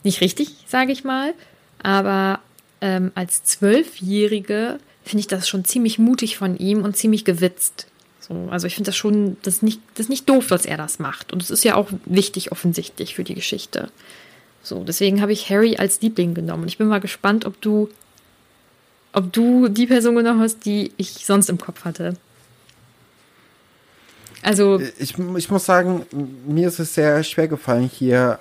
[0.02, 1.34] nicht richtig, sage ich mal.
[1.82, 2.40] Aber
[2.80, 7.86] ähm, als Zwölfjährige finde ich das schon ziemlich mutig von ihm und ziemlich gewitzt.
[8.26, 10.76] So, also ich finde das schon, das ist, nicht, das ist nicht doof, dass er
[10.76, 11.32] das macht.
[11.32, 13.88] Und es ist ja auch wichtig offensichtlich für die Geschichte.
[14.62, 16.66] So, deswegen habe ich Harry als Liebling genommen.
[16.66, 17.88] Ich bin mal gespannt, ob du,
[19.12, 22.16] ob du die Person genommen hast, die ich sonst im Kopf hatte.
[24.42, 24.80] Also.
[24.98, 26.04] Ich, ich muss sagen,
[26.46, 28.40] mir ist es sehr schwer gefallen, hier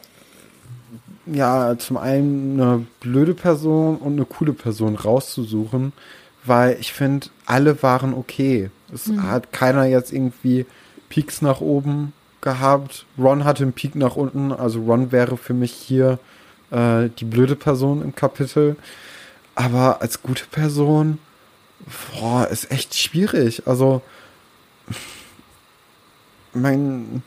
[1.28, 5.94] ja, zum einen eine blöde Person und eine coole Person rauszusuchen,
[6.46, 8.70] weil ich finde, alle waren okay.
[8.94, 9.24] Es mhm.
[9.24, 10.66] hat keiner jetzt irgendwie
[11.10, 13.06] Peaks nach oben gehabt.
[13.18, 16.20] Ron hatte einen Peak nach unten, also Ron wäre für mich hier
[16.72, 18.76] äh, die blöde Person im Kapitel.
[19.56, 21.20] Aber als gute Person,
[22.14, 23.68] boah, ist echt schwierig.
[23.68, 24.02] Also,
[26.54, 27.24] mein,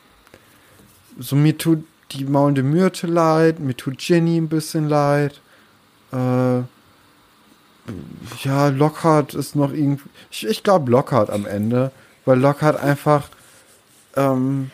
[1.19, 5.41] so mir tut die maulende Myrte leid, mir tut Jenny ein bisschen leid.
[6.13, 6.63] Äh,
[8.43, 10.09] ja, Lockhart ist noch irgendwie.
[10.31, 11.91] Ich, ich glaube Lockhart am Ende,
[12.25, 13.29] weil Lockhart einfach
[14.17, 14.71] ähm,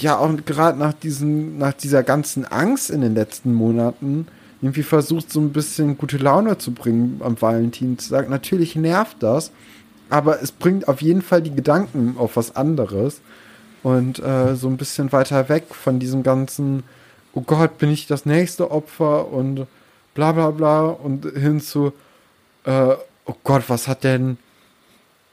[0.00, 4.26] ja auch gerade nach diesen, nach dieser ganzen Angst in den letzten Monaten
[4.60, 8.28] irgendwie versucht, so ein bisschen gute Laune zu bringen am Valentinstag.
[8.28, 9.52] Natürlich nervt das,
[10.10, 13.20] aber es bringt auf jeden Fall die Gedanken auf was anderes
[13.82, 16.82] und äh, so ein bisschen weiter weg von diesem ganzen,
[17.34, 19.66] oh Gott, bin ich das nächste Opfer und
[20.14, 21.92] bla bla bla und hin zu,
[22.68, 24.36] äh, oh Gott, was hat denn,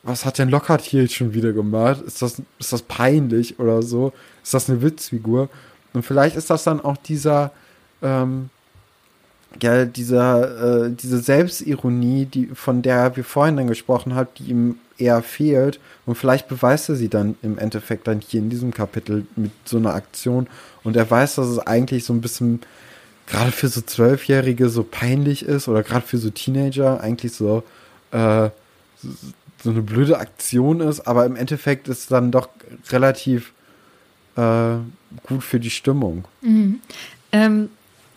[0.03, 2.01] was hat denn Lockhart hier schon wieder gemacht?
[2.01, 4.13] Ist das, ist das peinlich oder so?
[4.41, 5.49] Ist das eine Witzfigur?
[5.93, 7.51] Und vielleicht ist das dann auch dieser,
[8.01, 8.49] ähm,
[9.61, 14.75] ja, dieser, äh, diese Selbstironie, die, von der wir vorhin dann gesprochen haben, die ihm
[14.97, 15.79] eher fehlt.
[16.05, 19.77] Und vielleicht beweist er sie dann im Endeffekt dann hier in diesem Kapitel mit so
[19.77, 20.47] einer Aktion.
[20.83, 22.61] Und er weiß, dass es eigentlich so ein bisschen
[23.27, 27.63] gerade für so Zwölfjährige so peinlich ist oder gerade für so Teenager eigentlich so,
[28.11, 28.49] äh,
[29.63, 32.49] so eine blöde Aktion ist, aber im Endeffekt ist es dann doch
[32.89, 33.53] relativ
[34.35, 34.75] äh,
[35.27, 36.25] gut für die Stimmung.
[36.41, 36.79] Mhm.
[37.31, 37.69] Ähm,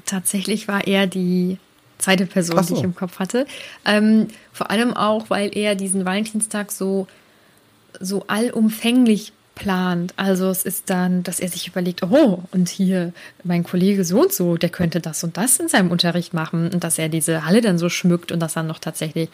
[0.04, 1.58] tatsächlich war er die
[1.98, 2.74] zweite Person, so.
[2.74, 3.46] die ich im Kopf hatte.
[3.84, 7.06] Ähm, vor allem auch, weil er diesen Valentinstag so,
[8.00, 10.14] so allumfänglich plant.
[10.16, 13.12] Also es ist dann, dass er sich überlegt, oh, und hier
[13.44, 16.84] mein Kollege so und so, der könnte das und das in seinem Unterricht machen und
[16.84, 19.28] dass er diese Halle dann so schmückt und dass dann noch tatsächlich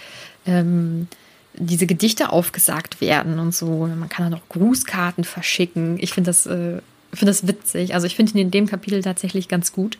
[0.46, 1.08] ähm,
[1.54, 3.86] diese Gedichte aufgesagt werden und so.
[3.86, 5.98] Man kann dann auch Grußkarten verschicken.
[6.00, 6.80] Ich finde das, äh,
[7.12, 7.94] finde das witzig.
[7.94, 9.98] Also ich finde ihn in dem Kapitel tatsächlich ganz gut.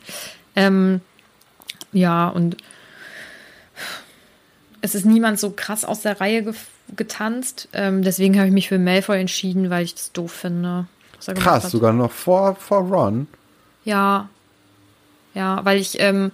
[0.55, 1.01] Ähm,
[1.93, 2.57] ja, und
[4.81, 6.53] es ist niemand so krass aus der Reihe ge
[6.95, 7.67] getanzt.
[7.73, 10.87] Ähm, deswegen habe ich mich für Malfoy entschieden, weil ich das doof finde.
[11.35, 13.27] Krass, sogar noch vor, vor Ron.
[13.83, 14.29] Ja.
[15.33, 16.31] Ja, weil ich, ähm,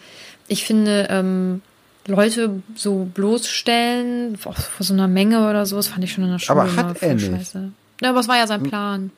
[0.47, 1.61] ich finde, ähm,
[2.07, 6.31] Leute so bloßstellen vor, vor, so einer Menge oder so, das fand ich schon in
[6.31, 6.61] der Schule.
[6.61, 7.25] Aber hat er nicht.
[7.25, 7.71] Scheiße.
[8.01, 9.11] Ja, aber es war ja sein Plan.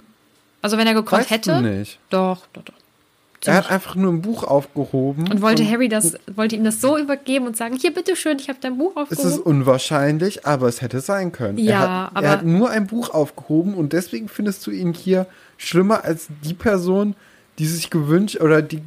[0.62, 1.62] Also wenn er gekonnt weißt hätte.
[1.62, 2.00] nicht.
[2.10, 2.74] Doch, doch, doch.
[3.46, 5.30] Er hat einfach nur ein Buch aufgehoben.
[5.32, 8.50] Und wollte und Harry das, wollte ihm das so übergeben und sagen, hier, bitteschön, ich
[8.50, 9.28] habe dein Buch aufgehoben.
[9.28, 11.58] Es ist unwahrscheinlich, aber es hätte sein können.
[11.58, 12.26] Ja, er hat, aber.
[12.26, 15.28] Er hat nur ein Buch aufgehoben und deswegen findest du ihn hier
[15.58, 17.16] schlimmer als die Person,
[17.60, 18.82] die sich gewünscht oder die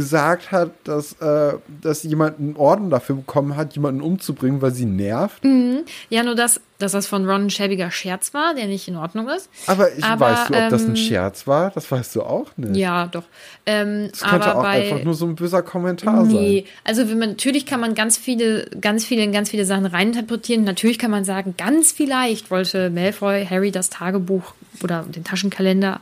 [0.00, 4.86] gesagt hat, dass, äh, dass jemand einen Orden dafür bekommen hat, jemanden umzubringen, weil sie
[4.86, 5.44] nervt.
[5.44, 5.80] Mhm.
[6.08, 9.28] Ja, nur dass, dass das von Ron ein schäbiger Scherz war, der nicht in Ordnung
[9.28, 9.50] ist.
[9.66, 11.70] Aber ich aber, weißt du, ob ähm, das ein ähm, Scherz war?
[11.72, 12.76] Das weißt du auch nicht.
[12.76, 13.24] Ja, doch.
[13.66, 16.32] Ähm, das könnte auch bei, einfach nur so ein böser Kommentar nee.
[16.32, 16.42] sein.
[16.42, 20.64] Nee, also wenn man, natürlich kann man ganz viele, ganz viele, ganz viele Sachen reininterpretieren.
[20.64, 26.00] Natürlich kann man sagen, ganz vielleicht wollte Malfoy Harry das Tagebuch oder den Taschenkalender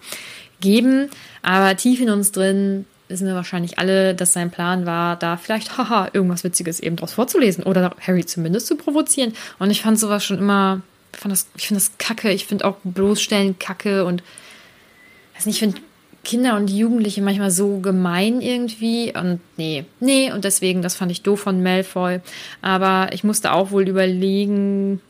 [0.61, 1.11] geben,
[1.43, 5.77] aber tief in uns drin wissen wir wahrscheinlich alle, dass sein Plan war, da vielleicht,
[5.79, 9.35] haha, irgendwas Witziges eben draus vorzulesen oder Harry zumindest zu provozieren.
[9.59, 10.83] Und ich fand sowas schon immer,
[11.13, 14.23] fand das, ich finde das kacke, ich finde auch bloßstellen kacke und
[15.35, 15.81] weiß nicht, ich finde
[16.25, 19.15] Kinder und Jugendliche manchmal so gemein irgendwie.
[19.17, 22.21] Und nee, nee, und deswegen, das fand ich doof von Malfoy.
[22.61, 25.01] Aber ich musste auch wohl überlegen.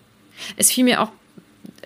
[0.56, 1.10] Es fiel mir auch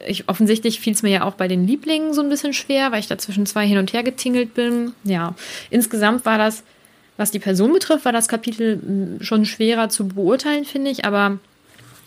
[0.06, 3.00] ich, offensichtlich fiel es mir ja auch bei den Lieblingen so ein bisschen schwer, weil
[3.00, 4.92] ich da zwischen zwei hin und her getingelt bin.
[5.04, 5.34] Ja,
[5.70, 6.62] insgesamt war das,
[7.16, 11.38] was die Person betrifft, war das Kapitel hm, schon schwerer zu beurteilen, finde ich, aber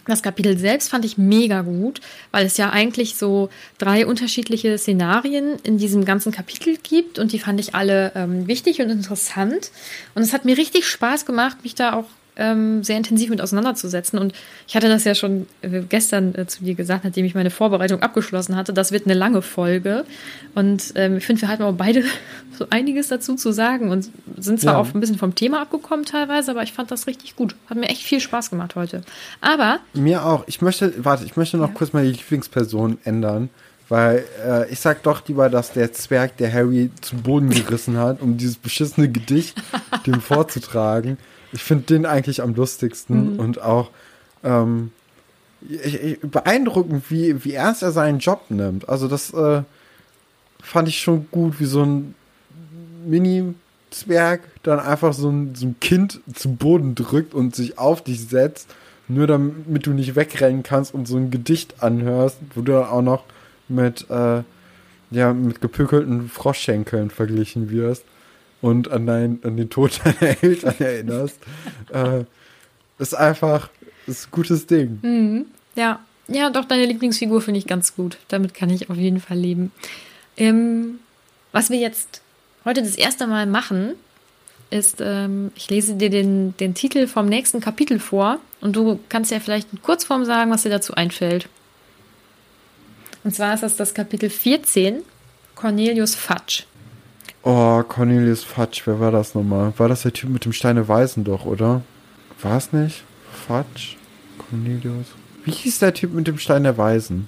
[0.08, 2.00] das Kapitel selbst fand ich mega gut,
[2.32, 7.40] weil es ja eigentlich so drei unterschiedliche Szenarien in diesem ganzen Kapitel gibt und die
[7.40, 9.72] fand ich alle ähm, wichtig und interessant.
[10.14, 14.20] Und es hat mir richtig Spaß gemacht, mich da auch ähm, sehr intensiv mit auseinanderzusetzen.
[14.20, 14.34] Und
[14.68, 18.02] ich hatte das ja schon äh, gestern äh, zu dir gesagt, nachdem ich meine Vorbereitung
[18.02, 18.74] abgeschlossen hatte.
[18.74, 20.06] Das wird eine lange Folge.
[20.54, 22.04] Und ähm, ich finde, wir hatten auch beide
[22.58, 24.80] so einiges dazu zu sagen und sind zwar ja.
[24.80, 27.56] auch ein bisschen vom Thema abgekommen teilweise, aber ich fand das richtig gut.
[27.68, 29.02] Hat mir echt viel Spaß gemacht heute.
[29.42, 29.80] Aber.
[29.94, 30.44] Mir auch.
[30.48, 31.74] Ich möchte, warte, ich möchte noch ja.
[31.74, 33.50] kurz meine Lieblingsperson ändern.
[33.88, 38.20] Weil äh, ich sag doch lieber, dass der Zwerg, der Harry zu Boden gerissen hat,
[38.20, 39.62] um dieses beschissene Gedicht
[40.08, 41.18] dem vorzutragen,
[41.52, 43.40] ich finde den eigentlich am lustigsten mhm.
[43.40, 43.90] und auch
[44.44, 44.92] ähm,
[45.68, 48.88] ich, ich, beeindruckend, wie, wie ernst er seinen Job nimmt.
[48.90, 49.64] Also das äh,
[50.62, 52.16] fand ich schon gut, wie so ein
[53.06, 58.28] Mini-Zwerg dann einfach so ein, so ein Kind zum Boden drückt und sich auf dich
[58.28, 58.70] setzt,
[59.08, 63.02] nur damit du nicht wegrennen kannst und so ein Gedicht anhörst, wo du dann auch
[63.02, 63.24] noch
[63.68, 64.44] mit, äh,
[65.12, 68.04] ja, mit gepökelten Froschschenkeln verglichen wirst
[68.66, 71.38] und an, dein, an den Tod deiner Eltern erinnerst,
[71.94, 72.24] äh,
[72.98, 73.70] ist einfach
[74.08, 75.00] ist ein gutes Ding.
[75.04, 75.46] Mhm.
[75.76, 76.00] Ja.
[76.28, 78.18] ja, doch, deine Lieblingsfigur finde ich ganz gut.
[78.28, 79.72] Damit kann ich auf jeden Fall leben.
[80.36, 81.00] Ähm,
[81.52, 82.22] was wir jetzt
[82.66, 83.94] heute das erste Mal machen,
[84.72, 89.30] ist, ähm, ich lese dir den, den Titel vom nächsten Kapitel vor und du kannst
[89.30, 91.50] ja vielleicht in Kurzform sagen, was dir dazu einfällt.
[93.24, 95.04] Und zwar ist das das Kapitel 14,
[95.54, 96.64] Cornelius Fudge.
[97.48, 99.72] Oh, Cornelius Fudge, wer war das nochmal?
[99.78, 101.84] War das der Typ mit dem Steine Weisen doch, oder?
[102.42, 103.04] War es nicht?
[103.48, 103.98] Fudge?
[104.40, 105.06] Cornelius?
[105.44, 107.28] Wie hieß der Typ mit dem Stein der Weisen?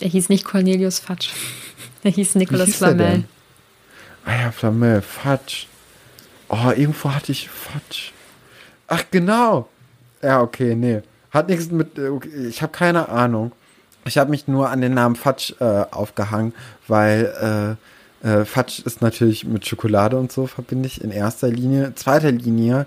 [0.00, 1.30] Der hieß nicht Cornelius Fudge.
[2.04, 3.24] Der hieß Nicolas Flamel.
[4.24, 5.66] Ah ja, Flamel, Fudge.
[6.48, 8.12] Oh, irgendwo hatte ich Fudge.
[8.86, 9.68] Ach, genau.
[10.22, 11.02] Ja, okay, nee.
[11.32, 11.98] Hat nichts mit.
[11.98, 13.50] Äh, okay, ich habe keine Ahnung.
[14.04, 16.54] Ich habe mich nur an den Namen Fudge äh, aufgehangen,
[16.86, 17.86] weil äh,
[18.22, 21.94] äh, Fatsch ist natürlich mit Schokolade und so verbinde ich in erster Linie.
[21.94, 22.86] Zweiter Linie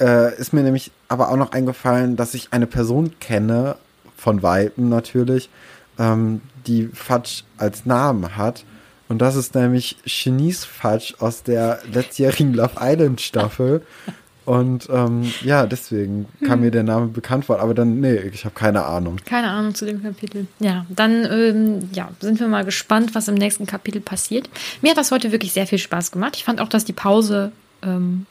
[0.00, 3.76] äh, ist mir nämlich aber auch noch eingefallen, dass ich eine Person kenne,
[4.16, 5.50] von Weitem natürlich,
[5.98, 8.64] ähm, die Fatsch als Namen hat.
[9.08, 13.82] Und das ist nämlich Chinese Fudge aus der letztjährigen Love Island Staffel.
[14.46, 16.60] Und ähm, ja, deswegen kam hm.
[16.60, 19.16] mir der Name bekannt vor, aber dann, nee, ich habe keine Ahnung.
[19.24, 20.46] Keine Ahnung zu dem Kapitel.
[20.60, 24.48] Ja, dann ähm, ja, sind wir mal gespannt, was im nächsten Kapitel passiert.
[24.82, 26.36] Mir hat das heute wirklich sehr viel Spaß gemacht.
[26.36, 27.50] Ich fand auch, dass die Pause,
[27.82, 28.26] ähm,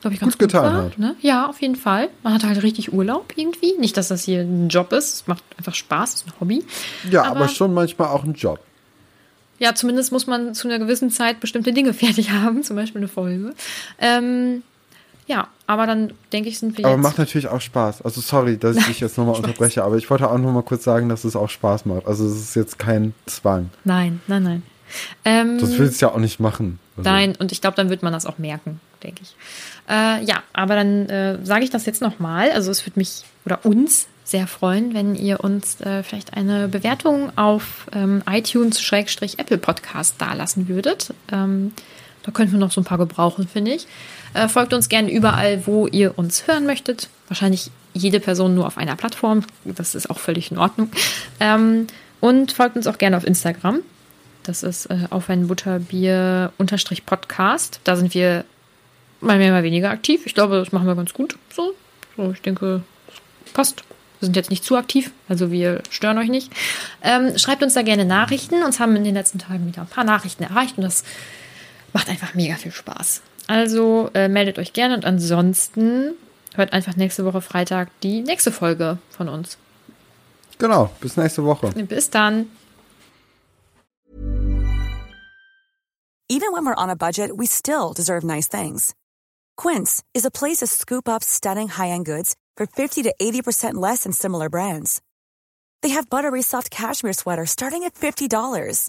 [0.00, 0.98] glaube ich, ganz gut, gut getan war, hat.
[0.98, 1.16] Ne?
[1.22, 2.08] Ja, auf jeden Fall.
[2.22, 3.76] Man hat halt richtig Urlaub irgendwie.
[3.80, 5.12] Nicht, dass das hier ein Job ist.
[5.12, 6.64] Es macht einfach Spaß, es ist ein Hobby.
[7.10, 8.60] Ja, aber, aber schon manchmal auch ein Job.
[9.58, 13.08] Ja, zumindest muss man zu einer gewissen Zeit bestimmte Dinge fertig haben, zum Beispiel eine
[13.08, 13.54] Folge.
[13.98, 14.62] Ähm,
[15.26, 16.98] ja, aber dann denke ich, sind wir aber jetzt.
[16.98, 18.02] Aber macht natürlich auch Spaß.
[18.02, 21.08] Also sorry, dass ich dich jetzt nochmal unterbreche, aber ich wollte auch nochmal kurz sagen,
[21.08, 22.06] dass es auch Spaß macht.
[22.06, 23.70] Also es ist jetzt kein Zwang.
[23.84, 24.62] Nein, nein, nein.
[25.24, 26.78] Ähm, das will es ja auch nicht machen.
[26.96, 27.08] Also.
[27.08, 29.34] Nein, und ich glaube, dann wird man das auch merken, denke ich.
[29.88, 32.50] Äh, ja, aber dann äh, sage ich das jetzt nochmal.
[32.50, 37.36] Also es würde mich oder uns sehr freuen, wenn ihr uns äh, vielleicht eine Bewertung
[37.36, 41.12] auf ähm, iTunes-Apple Podcast dalassen würdet.
[41.30, 41.72] Ähm,
[42.22, 43.86] da könnten wir noch so ein paar gebrauchen, finde ich.
[44.34, 47.08] Äh, folgt uns gerne überall, wo ihr uns hören möchtet.
[47.28, 49.44] Wahrscheinlich jede Person nur auf einer Plattform.
[49.64, 50.90] Das ist auch völlig in Ordnung.
[51.40, 51.86] Ähm,
[52.20, 53.80] und folgt uns auch gerne auf Instagram.
[54.44, 57.80] Das ist äh, auf ein Butterbier-Podcast.
[57.84, 58.44] Da sind wir
[59.20, 60.22] mal mehr, mal weniger aktiv.
[60.26, 61.36] Ich glaube, das machen wir ganz gut.
[61.54, 61.74] So,
[62.16, 62.82] so ich denke,
[63.52, 63.84] passt.
[64.20, 66.52] Wir sind jetzt nicht zu aktiv, also wir stören euch nicht.
[67.02, 68.62] Ähm, schreibt uns da gerne Nachrichten.
[68.62, 71.02] Uns haben in den letzten Tagen wieder ein paar Nachrichten erreicht und das
[71.92, 73.22] macht einfach mega viel Spaß.
[73.46, 76.14] Also äh, meldet euch gerne und ansonsten
[76.54, 79.58] hört einfach nächste Woche Freitag die nächste Folge von uns.
[80.58, 81.70] Genau, bis nächste Woche.
[81.70, 82.46] Bis dann.
[86.28, 88.94] Even when we're on a budget, we still deserve nice things.
[89.56, 94.04] Quince is a place to scoop up stunning high-end goods for 50 to 80% less
[94.04, 95.02] than similar brands.
[95.82, 98.88] They have buttery soft cashmere sweaters starting at $50,